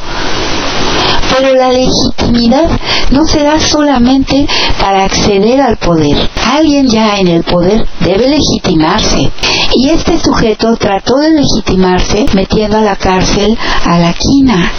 [1.29, 2.69] Pero la legitimidad
[3.11, 4.47] no se da solamente
[4.79, 6.29] para acceder al poder.
[6.45, 9.31] Alguien ya en el poder debe legitimarse.
[9.75, 14.71] Y este sujeto trató de legitimarse metiendo a la cárcel a la quina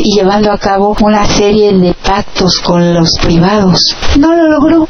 [0.00, 3.96] y llevando a cabo una serie de pactos con los privados.
[4.18, 4.88] No lo logró,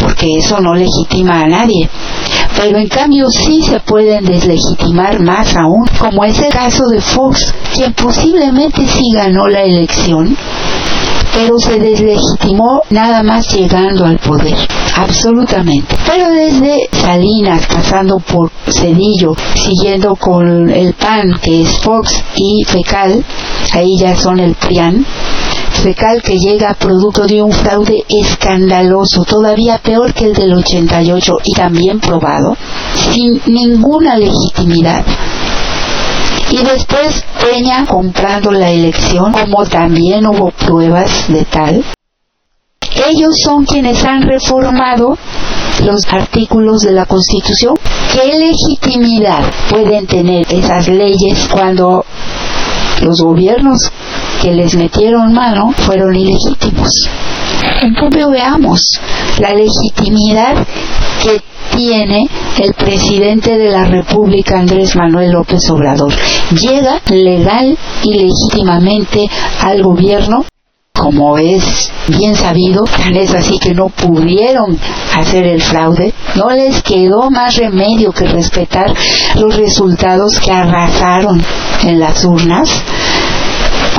[0.00, 1.88] porque eso no legitima a nadie.
[2.62, 7.54] Pero en cambio sí se pueden deslegitimar más aún, como es el caso de Fox,
[7.74, 10.36] quien posiblemente sí ganó la elección,
[11.32, 14.56] pero se deslegitimó nada más llegando al poder,
[14.94, 15.96] absolutamente.
[16.06, 23.24] Pero desde Salinas, pasando por Cedillo, siguiendo con el PAN, que es Fox, y Fecal,
[23.72, 25.06] ahí ya son el PRIAN,
[25.80, 31.54] fecal que llega producto de un fraude escandaloso, todavía peor que el del 88 y
[31.54, 32.56] también probado,
[33.12, 35.04] sin ninguna legitimidad.
[36.50, 41.84] Y después Peña comprando la elección, como también hubo pruebas de tal.
[43.08, 45.16] Ellos son quienes han reformado
[45.84, 47.76] los artículos de la Constitución.
[48.12, 52.04] ¿Qué legitimidad pueden tener esas leyes cuando
[53.02, 53.90] los gobiernos
[54.40, 56.90] que les metieron mano fueron ilegítimos.
[57.82, 58.80] En cambio veamos
[59.38, 60.66] la legitimidad
[61.22, 61.40] que
[61.76, 62.28] tiene
[62.58, 66.12] el presidente de la República, Andrés Manuel López Obrador.
[66.50, 69.28] Llega legal y legítimamente
[69.62, 70.44] al gobierno
[71.00, 74.78] como es bien sabido, tan es así que no pudieron
[75.14, 78.92] hacer el fraude, no les quedó más remedio que respetar
[79.36, 81.42] los resultados que arrasaron
[81.84, 82.68] en las urnas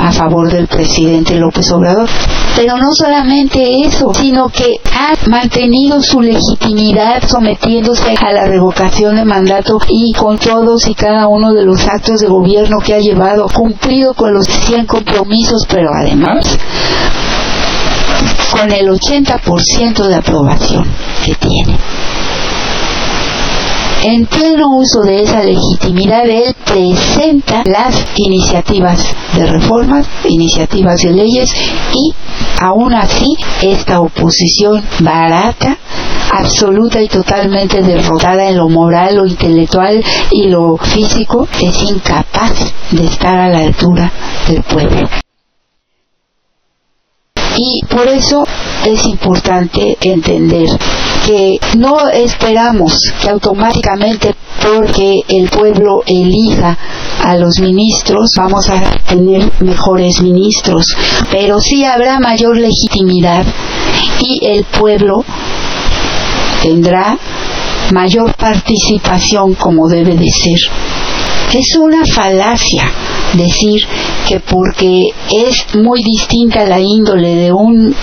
[0.02, 2.08] a favor del presidente López Obrador.
[2.56, 9.24] Pero no solamente eso, sino que ha mantenido su legitimidad sometiéndose a la revocación de
[9.24, 13.46] mandato y con todos y cada uno de los actos de gobierno que ha llevado,
[13.54, 16.58] cumplido con los 100 compromisos, pero además
[18.50, 20.84] con el 80% de aprobación
[21.24, 21.78] que tiene
[24.02, 28.98] en pleno uso de esa legitimidad, él presenta las iniciativas
[29.36, 31.50] de reformas, iniciativas de leyes
[31.94, 32.12] y
[32.60, 35.78] aún así esta oposición barata,
[36.32, 43.04] absoluta y totalmente derrotada en lo moral, lo intelectual y lo físico, es incapaz de
[43.04, 44.12] estar a la altura
[44.48, 45.21] del pueblo.
[47.56, 48.44] Y por eso
[48.86, 50.68] es importante entender
[51.26, 56.76] que no esperamos que automáticamente porque el pueblo elija
[57.22, 60.86] a los ministros vamos a tener mejores ministros,
[61.30, 63.44] pero sí habrá mayor legitimidad
[64.20, 65.24] y el pueblo
[66.62, 67.18] tendrá
[67.92, 70.58] mayor participación como debe de ser.
[71.52, 72.90] Es una falacia
[73.34, 73.82] decir
[74.26, 77.94] que porque es muy distinta la índole de un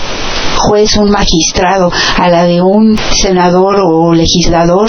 [0.56, 4.88] juez, un magistrado, a la de un senador o legislador,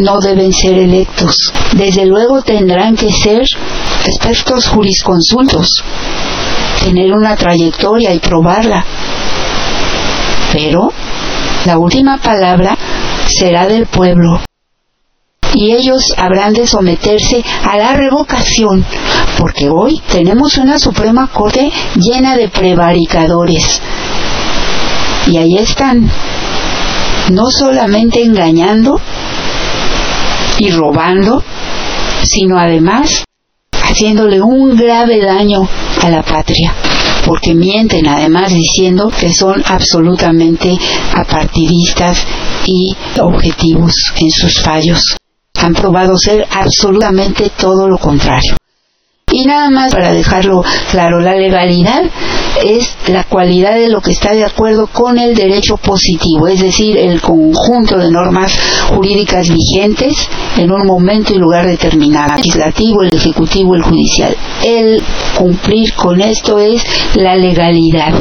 [0.00, 1.52] no deben ser electos.
[1.74, 3.42] Desde luego tendrán que ser
[4.06, 5.84] expertos jurisconsultos,
[6.82, 8.82] tener una trayectoria y probarla.
[10.52, 10.90] Pero
[11.66, 12.78] la última palabra
[13.26, 14.40] será del pueblo
[15.54, 18.84] y ellos habrán de someterse a la revocación,
[19.38, 23.80] porque hoy tenemos una Suprema Corte llena de prevaricadores.
[25.26, 26.10] Y ahí están,
[27.30, 29.00] no solamente engañando
[30.58, 31.42] y robando,
[32.22, 33.24] sino además
[33.72, 35.68] haciéndole un grave daño
[36.02, 36.74] a la patria
[37.28, 40.78] porque mienten además diciendo que son absolutamente
[41.14, 42.26] apartidistas
[42.64, 45.17] y objetivos en sus fallos.
[45.60, 48.56] Han probado ser absolutamente todo lo contrario.
[49.30, 52.02] Y nada más para dejarlo claro, la legalidad
[52.64, 56.96] es la cualidad de lo que está de acuerdo con el derecho positivo, es decir,
[56.96, 60.14] el conjunto de normas jurídicas vigentes
[60.56, 64.34] en un momento y lugar determinado, el legislativo, el ejecutivo, el judicial.
[64.64, 65.02] El
[65.36, 66.82] cumplir con esto es
[67.14, 68.14] la legalidad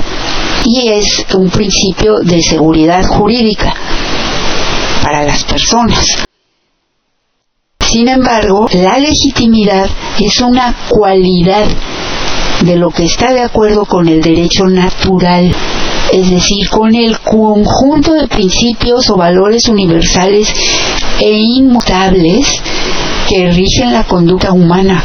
[0.66, 3.74] y es un principio de seguridad jurídica
[5.02, 6.27] para las personas.
[7.92, 11.66] Sin embargo, la legitimidad es una cualidad
[12.62, 15.56] de lo que está de acuerdo con el derecho natural,
[16.12, 20.54] es decir, con el conjunto de principios o valores universales
[21.20, 22.48] e inmutables
[23.30, 25.04] que rigen la conducta humana.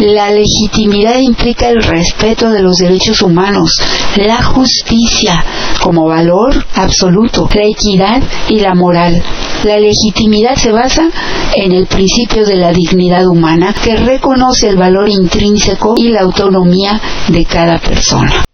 [0.00, 3.78] La legitimidad implica el respeto de los derechos humanos,
[4.16, 5.44] la justicia
[5.82, 9.22] como valor absoluto, la equidad y la moral.
[9.64, 11.10] La legitimidad se basa
[11.54, 16.98] en el principio de la dignidad humana que reconoce el valor intrínseco y la autonomía
[17.28, 18.46] de cada persona.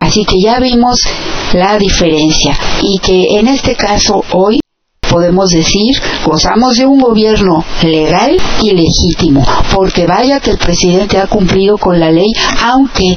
[0.00, 1.02] Así que ya vimos
[1.52, 4.59] la diferencia y que en este caso hoy
[5.10, 5.92] podemos decir,
[6.24, 9.44] gozamos de un gobierno legal y legítimo,
[9.74, 12.30] porque vaya que el presidente ha cumplido con la ley,
[12.64, 13.16] aunque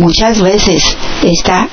[0.00, 1.68] muchas veces está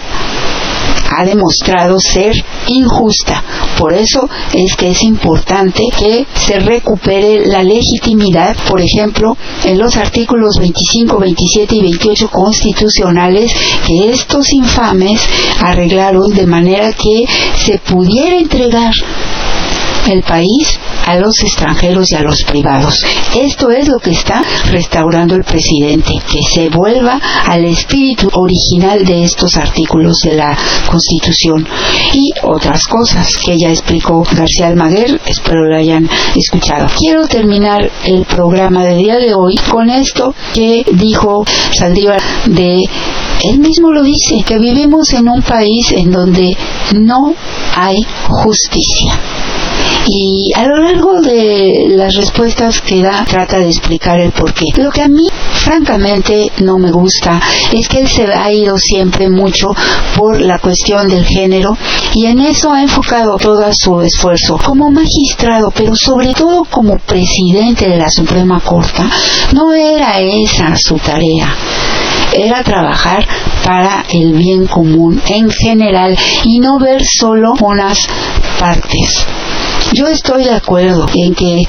[1.11, 2.33] ha demostrado ser
[2.67, 3.43] injusta.
[3.77, 9.97] Por eso es que es importante que se recupere la legitimidad, por ejemplo, en los
[9.97, 13.53] artículos 25, 27 y 28 constitucionales
[13.85, 15.21] que estos infames
[15.61, 17.25] arreglaron de manera que
[17.55, 18.93] se pudiera entregar
[20.07, 23.03] el país a los extranjeros y a los privados.
[23.35, 24.41] Esto es lo que está
[24.71, 30.57] restaurando el presidente, que se vuelva al espíritu original de estos artículos de la
[30.89, 31.67] Constitución
[32.13, 36.87] y otras cosas que ya explicó García Almaguer, espero lo hayan escuchado.
[36.97, 42.81] Quiero terminar el programa del día de hoy con esto que dijo Saldívar de
[43.43, 46.57] él mismo lo dice, que vivimos en un país en donde
[46.93, 47.33] no
[47.75, 47.97] hay
[48.27, 49.19] justicia
[50.07, 54.65] y a lo largo de las respuestas que da trata de explicar el porqué.
[54.77, 57.41] Lo que a mí francamente no me gusta
[57.71, 59.67] es que él se ha ido siempre mucho
[60.15, 61.77] por la cuestión del género
[62.13, 67.89] y en eso ha enfocado todo su esfuerzo como magistrado, pero sobre todo como presidente
[67.89, 69.03] de la Suprema Corte.
[69.53, 71.55] No era esa su tarea
[72.33, 73.25] era trabajar
[73.63, 78.07] para el bien común en general y no ver solo unas
[78.59, 79.25] partes.
[79.93, 81.63] Yo estoy de acuerdo en que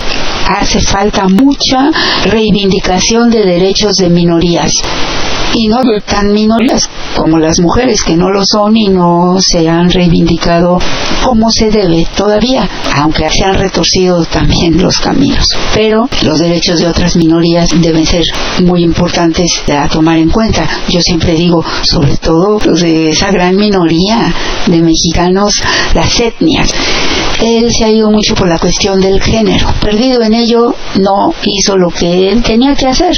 [0.48, 1.90] hace falta mucha
[2.24, 4.72] reivindicación de derechos de minorías
[5.54, 9.90] y no tan minorías como las mujeres que no lo son y no se han
[9.90, 10.78] reivindicado
[11.24, 15.46] como se debe todavía, aunque se han retorcido también los caminos.
[15.74, 18.24] Pero los derechos de otras minorías deben ser
[18.64, 20.68] muy importantes a tomar en cuenta.
[20.88, 24.32] Yo siempre digo, sobre todo los de esa gran minoría
[24.66, 25.54] de mexicanos,
[25.94, 26.70] las etnias.
[27.40, 29.68] Él se ha ido mucho por la cuestión del género.
[29.80, 33.16] Perdido en ello, no hizo lo que él tenía que hacer.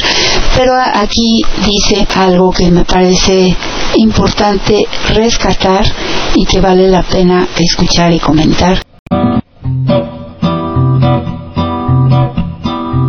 [0.57, 3.57] Pero aquí dice algo que me parece
[3.97, 5.85] importante rescatar
[6.35, 8.83] y que vale la pena escuchar y comentar.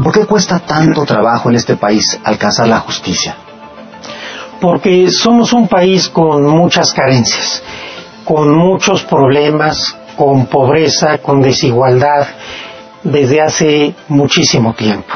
[0.03, 3.36] ¿Por qué cuesta tanto trabajo en este país alcanzar la justicia?
[4.60, 7.64] Porque somos un país con muchas carencias,
[8.26, 12.28] con muchos problemas, con pobreza, con desigualdad,
[13.01, 15.13] desde hace muchísimo tiempo.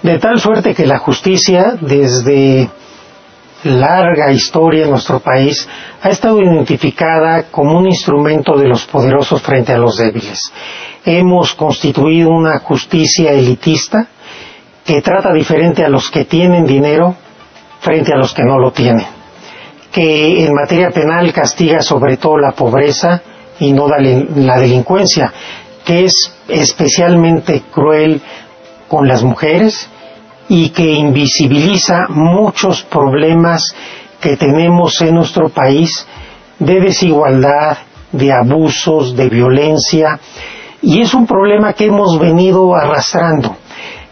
[0.00, 2.70] De tal suerte que la justicia, desde
[3.64, 5.68] larga historia en nuestro país,
[6.00, 10.52] ha estado identificada como un instrumento de los poderosos frente a los débiles.
[11.04, 14.06] Hemos constituido una justicia elitista
[14.84, 17.16] que trata diferente a los que tienen dinero
[17.80, 19.06] frente a los que no lo tienen,
[19.90, 23.20] que en materia penal castiga sobre todo la pobreza
[23.60, 25.32] y no la delincuencia,
[25.84, 28.20] que es especialmente cruel
[28.88, 29.88] con las mujeres
[30.48, 33.74] y que invisibiliza muchos problemas
[34.20, 36.06] que tenemos en nuestro país
[36.58, 37.78] de desigualdad,
[38.12, 40.18] de abusos, de violencia,
[40.80, 43.56] y es un problema que hemos venido arrastrando.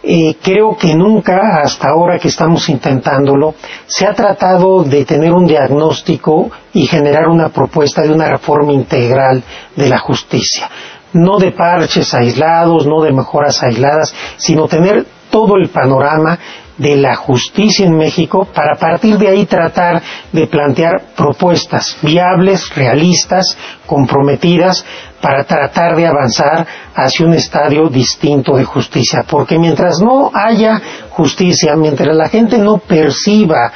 [0.04, 3.54] Eh, creo que nunca, hasta ahora que estamos intentándolo,
[3.86, 9.44] se ha tratado de tener un diagnóstico y generar una propuesta de una reforma integral
[9.76, 10.68] de la justicia.
[11.12, 16.38] No de parches aislados, no de mejoras aisladas, sino tener todo el panorama
[16.82, 20.02] de la justicia en México para partir de ahí tratar
[20.32, 23.56] de plantear propuestas viables, realistas,
[23.86, 24.84] comprometidas
[25.20, 29.24] para tratar de avanzar hacia un estadio distinto de justicia.
[29.28, 33.70] Porque mientras no haya justicia, mientras la gente no perciba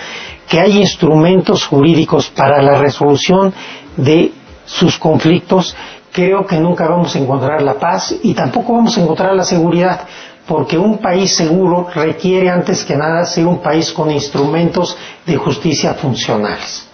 [0.48, 3.54] que hay instrumentos jurídicos para la resolución
[3.96, 4.32] de
[4.64, 5.76] sus conflictos,
[6.10, 10.00] creo que nunca vamos a encontrar la paz y tampoco vamos a encontrar la seguridad
[10.46, 15.94] porque un país seguro requiere antes que nada ser un país con instrumentos de justicia
[15.94, 16.86] funcionales.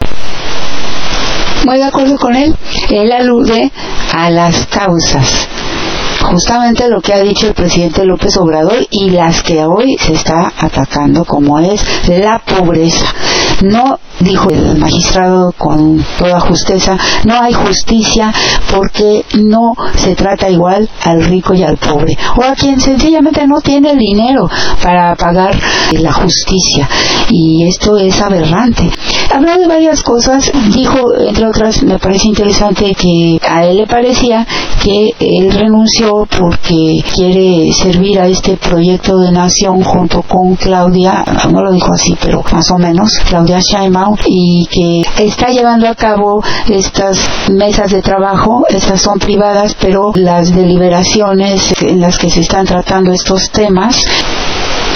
[1.65, 2.55] Muy de acuerdo con él.
[2.91, 3.71] Él alude
[4.13, 5.49] a las causas
[6.23, 10.53] justamente lo que ha dicho el presidente López Obrador y las que hoy se está
[10.57, 13.07] atacando como es la pobreza.
[13.63, 18.33] No dijo el magistrado con toda justeza, no hay justicia
[18.71, 23.61] porque no se trata igual al rico y al pobre, o a quien sencillamente no
[23.61, 24.49] tiene el dinero
[24.83, 25.59] para pagar
[25.93, 26.89] la justicia.
[27.31, 28.91] Y esto es aberrante.
[29.33, 34.47] Habló de varias cosas, dijo, entre otras, me parece interesante que a él le parecía
[34.83, 41.63] que él renunció porque quiere servir a este proyecto de nación junto con Claudia, no
[41.63, 46.43] lo dijo así, pero más o menos, Claudia Sheinbaum, y que está llevando a cabo
[46.69, 47.19] estas
[47.51, 53.13] mesas de trabajo, estas son privadas, pero las deliberaciones en las que se están tratando
[53.13, 54.03] estos temas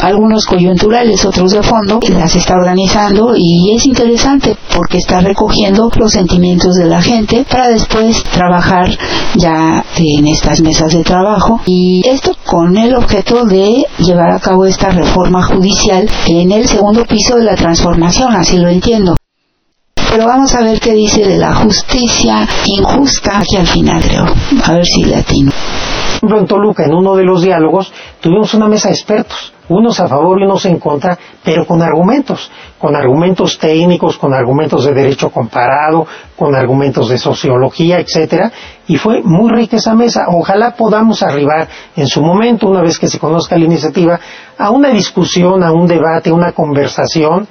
[0.07, 6.13] algunos coyunturales, otros de fondo, las está organizando y es interesante porque está recogiendo los
[6.13, 8.89] sentimientos de la gente para después trabajar
[9.35, 14.65] ya en estas mesas de trabajo y esto con el objeto de llevar a cabo
[14.65, 19.17] esta reforma judicial en el segundo piso de la transformación, así lo entiendo
[20.09, 24.25] pero vamos a ver qué dice de la justicia injusta aquí al final creo.
[24.65, 25.53] A ver si le atino.
[26.23, 30.41] En Toluca, en uno de los diálogos, tuvimos una mesa de expertos, unos a favor
[30.41, 36.07] y unos en contra, pero con argumentos, con argumentos técnicos, con argumentos de derecho comparado,
[36.37, 38.53] con argumentos de sociología, etcétera,
[38.87, 40.27] y fue muy rica esa mesa.
[40.29, 44.19] Ojalá podamos arribar en su momento, una vez que se conozca la iniciativa,
[44.59, 47.49] a una discusión, a un debate, a una conversación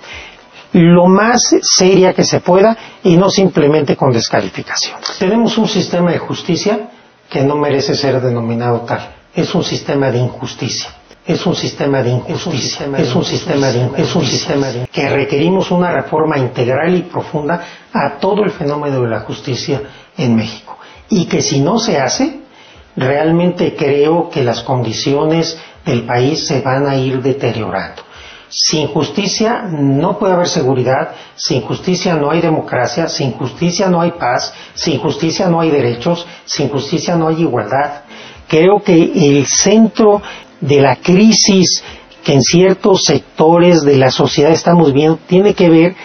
[0.78, 4.98] lo más seria que se pueda y no simplemente con descalificación.
[5.18, 6.90] Tenemos un sistema de justicia
[7.30, 9.16] que no merece ser denominado tal.
[9.34, 10.90] Es un sistema de injusticia.
[11.28, 12.88] Es un sistema de injusticia.
[12.98, 17.62] Es un sistema de es un sistema de que requerimos una reforma integral y profunda
[17.92, 19.82] a todo el fenómeno de la justicia
[20.16, 20.78] en México.
[21.10, 22.42] Y que si no se hace,
[22.96, 28.04] realmente creo que las condiciones del país se van a ir deteriorando.
[28.48, 34.12] Sin justicia no puede haber seguridad, sin justicia no hay democracia, sin justicia no hay
[34.12, 38.04] paz, sin justicia no hay derechos, sin justicia no hay igualdad.
[38.48, 40.22] Creo que el centro
[40.62, 41.84] de la crisis
[42.24, 45.96] que en ciertos sectores de la sociedad estamos viendo tiene que ver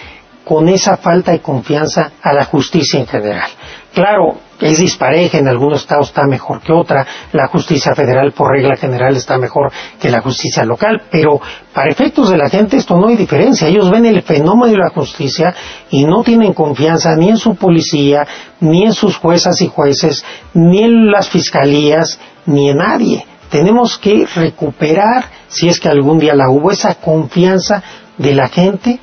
[0.45, 3.49] con esa falta de confianza a la justicia en general.
[3.95, 8.77] Claro, es dispareja, en algunos estados está mejor que otra, la justicia federal por regla
[8.77, 11.41] general está mejor que la justicia local, pero
[11.73, 14.91] para efectos de la gente esto no hay diferencia, ellos ven el fenómeno de la
[14.91, 15.55] justicia
[15.91, 18.27] y no tienen confianza ni en su policía,
[18.61, 23.30] ni en sus juezas y jueces, ni en las fiscalías, ni en nadie.
[23.51, 27.83] Tenemos que recuperar, si es que algún día la hubo, esa confianza
[28.17, 29.01] de la gente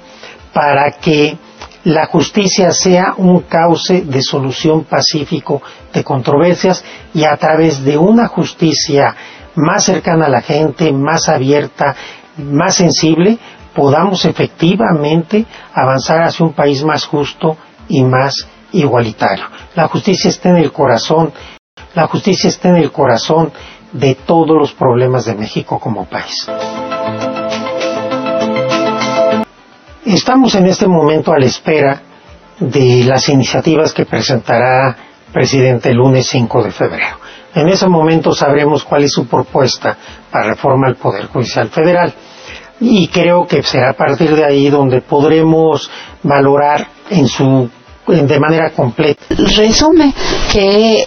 [0.53, 1.37] para que
[1.83, 5.61] la justicia sea un cauce de solución pacífico
[5.93, 6.83] de controversias
[7.13, 9.15] y a través de una justicia
[9.55, 11.95] más cercana a la gente, más abierta,
[12.37, 13.37] más sensible,
[13.73, 19.45] podamos efectivamente avanzar hacia un país más justo y más igualitario.
[19.75, 21.31] La justicia está en el corazón,
[21.95, 23.51] la justicia está en el corazón
[23.91, 26.47] de todos los problemas de México como país.
[30.05, 32.01] Estamos en este momento a la espera
[32.59, 34.89] de las iniciativas que presentará
[35.27, 37.17] el presidente el lunes 5 de febrero.
[37.53, 39.97] En ese momento sabremos cuál es su propuesta
[40.31, 42.13] para reforma al Poder Judicial Federal
[42.79, 45.89] y creo que será a partir de ahí donde podremos
[46.23, 47.69] valorar en su
[48.07, 49.23] de manera completa.
[49.29, 50.13] Resume
[50.51, 51.05] que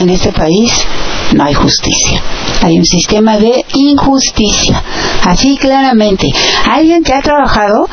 [0.00, 0.86] en este país
[1.34, 2.22] no hay justicia.
[2.62, 4.82] Hay un sistema de injusticia.
[5.24, 6.28] Así claramente.
[6.70, 7.88] Alguien que ha trabajado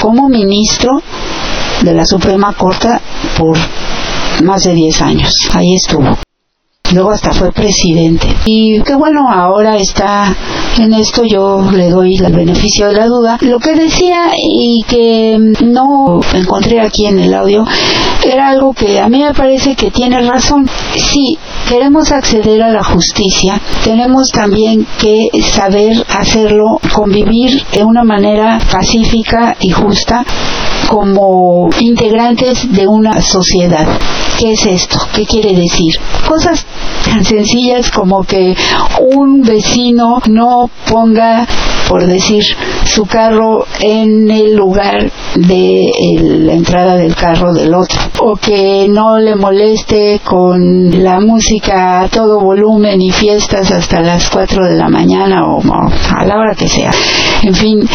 [0.00, 1.02] como ministro
[1.82, 2.88] de la Suprema Corte
[3.36, 3.58] por
[4.44, 5.34] más de 10 años.
[5.52, 6.23] Ahí estuvo.
[6.94, 8.28] Luego hasta fue presidente.
[8.44, 10.34] Y qué bueno, ahora está
[10.78, 13.38] en esto, yo le doy el beneficio de la duda.
[13.40, 17.64] Lo que decía y que no encontré aquí en el audio
[18.24, 20.68] era algo que a mí me parece que tiene razón.
[20.94, 21.36] Si
[21.68, 29.56] queremos acceder a la justicia, tenemos también que saber hacerlo, convivir de una manera pacífica
[29.60, 30.24] y justa
[30.88, 33.86] como integrantes de una sociedad.
[34.38, 34.98] ¿Qué es esto?
[35.14, 35.94] ¿Qué quiere decir?
[36.28, 36.64] Cosas
[37.04, 38.54] tan sencillas como que
[39.14, 41.46] un vecino no ponga,
[41.88, 42.44] por decir,
[42.84, 49.18] su carro en el lugar de la entrada del carro del otro o que no
[49.18, 54.88] le moleste con la música a todo volumen y fiestas hasta las 4 de la
[54.88, 56.90] mañana o, a la hora que sea.
[57.42, 57.88] En fin,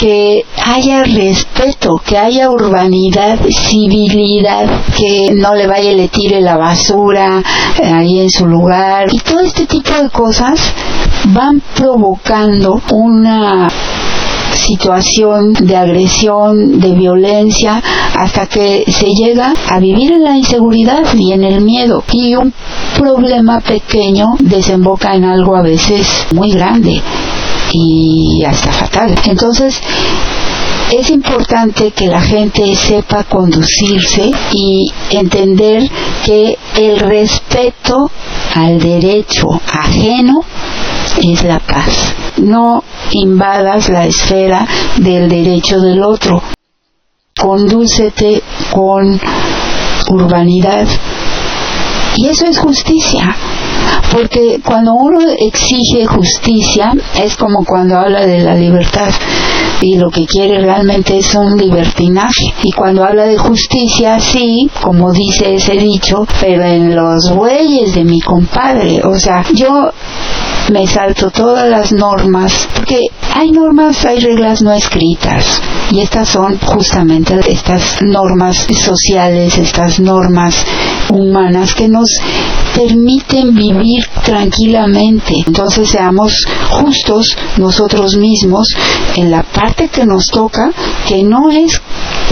[0.00, 6.56] que haya respeto, que haya urbanidad, civilidad, que no le vaya y le tire la
[6.56, 7.42] basura
[7.82, 10.60] eh, ahí en su lugar y todo este tipo de cosas
[11.32, 13.68] van provocando una
[14.52, 17.82] situación de agresión, de violencia,
[18.14, 22.02] hasta que se llega a vivir en la inseguridad y en el miedo.
[22.12, 22.52] Y un
[22.98, 27.00] problema pequeño desemboca en algo a veces muy grande
[27.72, 29.14] y hasta fatal.
[29.24, 29.80] Entonces,
[30.92, 35.82] es importante que la gente sepa conducirse y entender
[36.24, 38.10] que el respeto
[38.54, 40.42] al derecho ajeno
[41.22, 42.14] es la paz.
[42.38, 44.66] No invadas la esfera
[44.98, 46.42] del derecho del otro.
[47.38, 49.20] Condúcete con
[50.10, 50.86] urbanidad.
[52.16, 53.36] Y eso es justicia.
[54.10, 56.92] Porque cuando uno exige justicia
[57.22, 59.10] es como cuando habla de la libertad
[59.80, 62.44] y lo que quiere realmente es un libertinaje.
[62.62, 68.04] Y cuando habla de justicia, sí, como dice ese dicho, pero en los bueyes de
[68.04, 69.02] mi compadre.
[69.04, 69.90] O sea, yo
[70.70, 75.60] me salto todas las normas, porque hay normas, hay reglas no escritas,
[75.92, 80.64] y estas son justamente estas normas sociales, estas normas
[81.10, 82.08] humanas que nos
[82.74, 85.34] permiten vivir tranquilamente.
[85.46, 88.68] Entonces seamos justos nosotros mismos
[89.14, 90.72] en la parte que nos toca,
[91.06, 91.80] que no es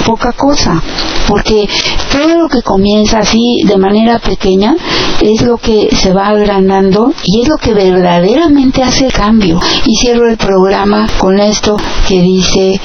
[0.05, 0.83] poca cosa,
[1.29, 1.69] porque
[2.11, 4.75] todo lo que comienza así de manera pequeña
[5.21, 8.24] es lo que se va agrandando y es lo que verdaderamente
[8.83, 9.61] hace el cambio.
[9.87, 11.77] Y cierro el programa con esto
[12.09, 12.81] que dice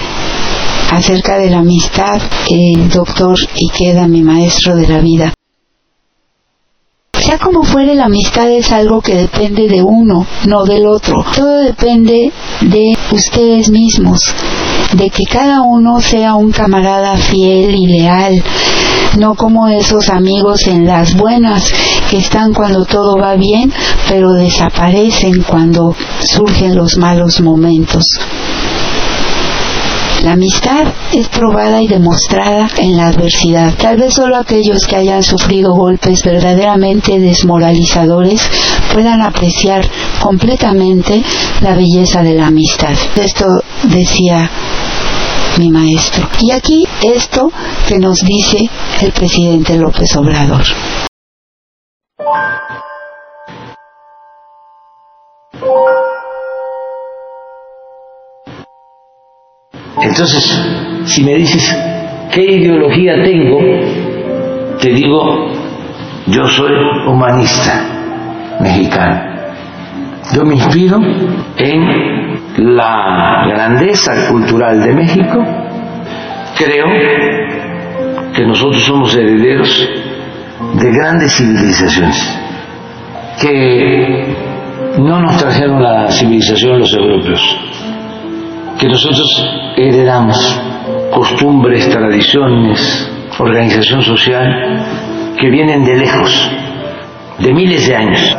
[0.92, 5.34] acerca de la amistad el doctor Ikeda, mi maestro de la vida.
[7.30, 11.24] Sea como fuere, la amistad es algo que depende de uno, no del otro.
[11.36, 14.20] Todo depende de ustedes mismos,
[14.94, 18.44] de que cada uno sea un camarada fiel y leal,
[19.20, 21.72] no como esos amigos en las buenas
[22.10, 23.72] que están cuando todo va bien,
[24.08, 28.06] pero desaparecen cuando surgen los malos momentos.
[30.24, 33.74] La amistad es probada y demostrada en la adversidad.
[33.76, 38.42] Tal vez solo aquellos que hayan sufrido golpes verdaderamente desmoralizadores
[38.94, 39.90] puedan apreciar
[40.22, 41.24] completamente
[41.62, 42.94] la belleza de la amistad.
[43.16, 43.46] Esto
[43.84, 44.50] decía
[45.58, 46.28] mi maestro.
[46.42, 47.52] Y aquí esto
[47.88, 48.70] que nos dice
[49.02, 50.64] el presidente López Obrador.
[60.02, 61.78] Entonces, si me dices,
[62.32, 63.60] ¿qué ideología tengo?
[64.80, 65.52] Te digo,
[66.28, 66.72] yo soy
[67.08, 69.30] humanista mexicano.
[70.34, 71.00] Yo me inspiro
[71.58, 75.44] en la grandeza cultural de México.
[76.56, 76.86] Creo
[78.36, 79.90] que nosotros somos herederos
[80.74, 82.40] de grandes civilizaciones
[83.40, 84.36] que
[84.98, 87.42] no nos trajeron la civilización los europeos
[88.80, 89.28] que nosotros
[89.76, 90.62] heredamos,
[91.14, 96.52] costumbres, tradiciones, organización social, que vienen de lejos,
[97.40, 98.38] de miles de años,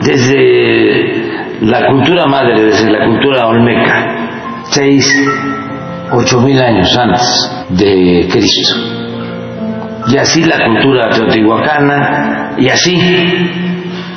[0.00, 5.06] desde la cultura madre, desde la cultura olmeca, seis,
[6.12, 8.74] ocho mil años antes de Cristo.
[10.08, 12.98] Y así la cultura teotihuacana, y así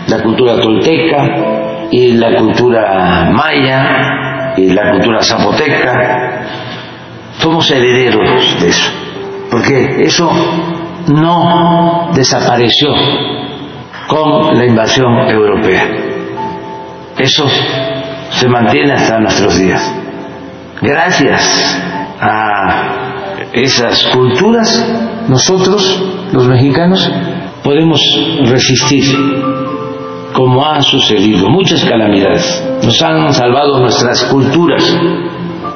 [0.07, 6.41] la cultura tolteca, y la cultura maya, y la cultura zapoteca.
[7.39, 8.91] Somos herederos de eso,
[9.51, 10.29] porque eso
[11.07, 12.89] no desapareció
[14.07, 15.83] con la invasión europea.
[17.17, 17.47] Eso
[18.29, 19.93] se mantiene hasta nuestros días.
[20.81, 21.81] Gracias
[22.19, 23.05] a
[23.53, 27.09] esas culturas, nosotros, los mexicanos,
[27.63, 27.99] podemos
[28.45, 29.03] resistir,
[30.35, 32.63] como ha sucedido, muchas calamidades.
[32.83, 34.83] Nos han salvado nuestras culturas.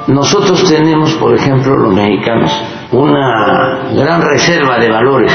[0.08, 2.52] Nosotros tenemos, por ejemplo, los mexicanos,
[2.92, 5.32] una gran reserva de valores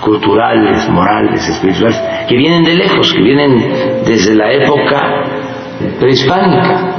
[0.00, 5.02] culturales, morales, espirituales, que vienen de lejos, que vienen desde la época
[6.00, 6.97] prehispánica.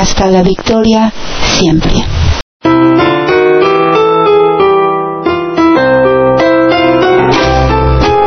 [0.00, 1.12] Hasta la victoria
[1.58, 1.92] siempre.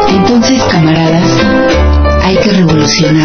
[0.09, 1.29] Entonces, camaradas,
[2.23, 3.18] hay que revolucionar